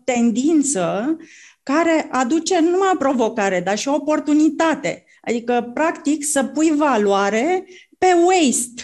tendință 0.04 1.16
care 1.62 2.08
aduce 2.10 2.60
nu 2.60 2.70
numai 2.70 2.94
provocare, 2.98 3.60
dar 3.60 3.78
și 3.78 3.88
oportunitate. 3.88 5.04
Adică, 5.22 5.70
practic, 5.74 6.24
să 6.24 6.44
pui 6.44 6.72
valoare 6.76 7.64
pe 7.98 8.06
waste, 8.26 8.82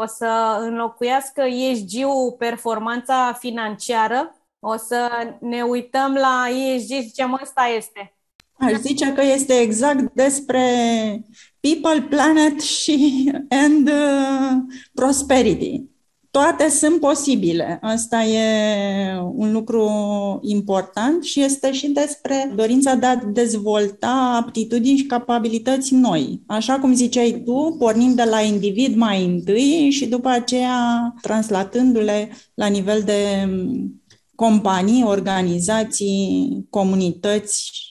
o 0.00 0.06
să 0.06 0.58
înlocuiască 0.60 1.42
ESG-ul 1.42 2.34
performanța 2.38 3.36
financiară, 3.38 4.36
o 4.58 4.76
să 4.76 5.08
ne 5.40 5.62
uităm 5.62 6.14
la 6.14 6.46
ESG 6.48 6.88
și 6.88 7.02
zicem 7.02 7.38
ăsta 7.42 7.62
este. 7.76 8.12
Aș 8.52 8.72
zice 8.72 9.12
că 9.12 9.22
este 9.22 9.60
exact 9.60 10.12
despre 10.12 10.62
people, 11.60 12.02
planet 12.02 12.60
și 12.60 13.30
and 13.48 13.88
uh, 13.88 14.74
prosperity 14.94 15.82
toate 16.30 16.68
sunt 16.68 17.00
posibile. 17.00 17.78
Asta 17.82 18.22
e 18.22 18.40
un 19.34 19.52
lucru 19.52 19.90
important 20.42 21.24
și 21.24 21.42
este 21.42 21.72
și 21.72 21.88
despre 21.88 22.52
dorința 22.56 22.94
de 22.94 23.06
a 23.06 23.16
dezvolta 23.16 24.40
aptitudini 24.44 24.98
și 24.98 25.06
capabilități 25.06 25.94
noi. 25.94 26.42
Așa 26.46 26.78
cum 26.78 26.94
ziceai 26.94 27.42
tu, 27.44 27.76
pornind 27.78 28.16
de 28.16 28.24
la 28.24 28.40
individ 28.40 28.96
mai 28.96 29.24
întâi 29.24 29.90
și 29.90 30.06
după 30.06 30.28
aceea 30.28 31.14
translatându-le 31.22 32.30
la 32.54 32.66
nivel 32.66 33.02
de 33.04 33.48
companii, 34.34 35.04
organizații, 35.04 36.66
comunități 36.70 37.87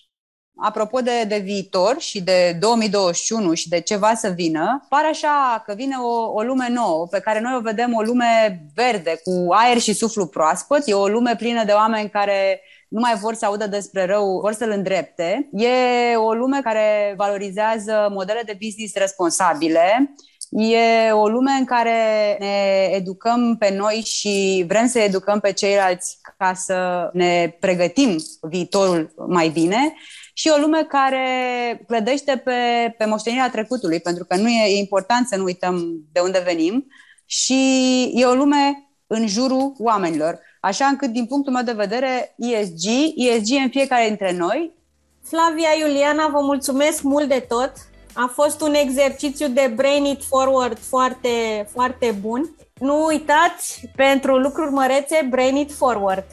apropo 0.57 0.99
de, 0.99 1.23
de 1.27 1.37
viitor 1.37 1.95
și 1.99 2.21
de 2.21 2.57
2021 2.59 3.53
și 3.53 3.69
de 3.69 3.79
ce 3.79 3.95
va 3.95 4.13
să 4.15 4.29
vină, 4.29 4.85
pare 4.89 5.07
așa 5.07 5.63
că 5.65 5.73
vine 5.73 5.95
o, 5.95 6.31
o 6.33 6.41
lume 6.41 6.69
nouă, 6.69 7.07
pe 7.07 7.19
care 7.19 7.39
noi 7.39 7.55
o 7.57 7.61
vedem 7.61 7.93
o 7.93 8.01
lume 8.01 8.61
verde, 8.75 9.19
cu 9.23 9.45
aer 9.49 9.79
și 9.79 9.93
suflu 9.93 10.25
proaspăt. 10.25 10.81
E 10.85 10.93
o 10.93 11.07
lume 11.07 11.35
plină 11.35 11.63
de 11.63 11.71
oameni 11.71 12.09
care 12.09 12.61
nu 12.87 12.99
mai 12.99 13.15
vor 13.15 13.33
să 13.33 13.45
audă 13.45 13.67
despre 13.67 14.05
rău, 14.05 14.39
vor 14.39 14.53
să-l 14.53 14.69
îndrepte. 14.69 15.49
E 15.51 16.15
o 16.15 16.33
lume 16.33 16.61
care 16.61 17.13
valorizează 17.17 18.07
modele 18.11 18.41
de 18.45 18.57
business 18.61 18.95
responsabile, 18.95 20.13
E 20.49 21.11
o 21.11 21.27
lume 21.27 21.51
în 21.51 21.65
care 21.65 22.37
ne 22.39 22.87
educăm 22.91 23.55
pe 23.57 23.75
noi 23.75 23.95
și 23.95 24.65
vrem 24.67 24.87
să 24.87 24.99
educăm 24.99 25.39
pe 25.39 25.51
ceilalți 25.51 26.17
ca 26.37 26.53
să 26.53 27.09
ne 27.13 27.57
pregătim 27.59 28.15
viitorul 28.41 29.13
mai 29.27 29.49
bine 29.49 29.93
și 30.33 30.51
o 30.55 30.59
lume 30.59 30.83
care 30.83 31.27
clădește 31.87 32.41
pe, 32.43 32.51
pe 32.97 33.05
moștenirea 33.05 33.49
trecutului, 33.49 33.99
pentru 33.99 34.25
că 34.25 34.35
nu 34.35 34.47
e, 34.47 34.75
e 34.75 34.77
important 34.77 35.27
să 35.27 35.35
nu 35.35 35.43
uităm 35.43 36.05
de 36.11 36.19
unde 36.19 36.41
venim 36.45 36.87
și 37.25 37.53
e 38.15 38.25
o 38.25 38.33
lume 38.33 38.89
în 39.07 39.27
jurul 39.27 39.73
oamenilor. 39.77 40.39
Așa 40.61 40.85
încât, 40.85 41.09
din 41.09 41.25
punctul 41.25 41.53
meu 41.53 41.63
de 41.63 41.71
vedere, 41.71 42.35
ESG, 42.37 42.85
ESG 43.15 43.51
în 43.63 43.69
fiecare 43.69 44.07
dintre 44.07 44.31
noi. 44.31 44.73
Flavia 45.23 45.69
Iuliana, 45.79 46.27
vă 46.27 46.39
mulțumesc 46.41 47.01
mult 47.01 47.27
de 47.27 47.45
tot. 47.47 47.71
A 48.19 48.31
fost 48.33 48.61
un 48.61 48.73
exercițiu 48.73 49.47
de 49.47 49.73
brain 49.75 50.05
it 50.05 50.23
forward 50.23 50.77
foarte, 50.79 51.29
foarte 51.73 52.15
bun. 52.21 52.55
Nu 52.79 53.05
uitați, 53.05 53.89
pentru 53.95 54.37
lucruri 54.37 54.71
mărețe, 54.71 55.27
brain 55.29 55.55
it 55.55 55.71
forward. 55.71 56.25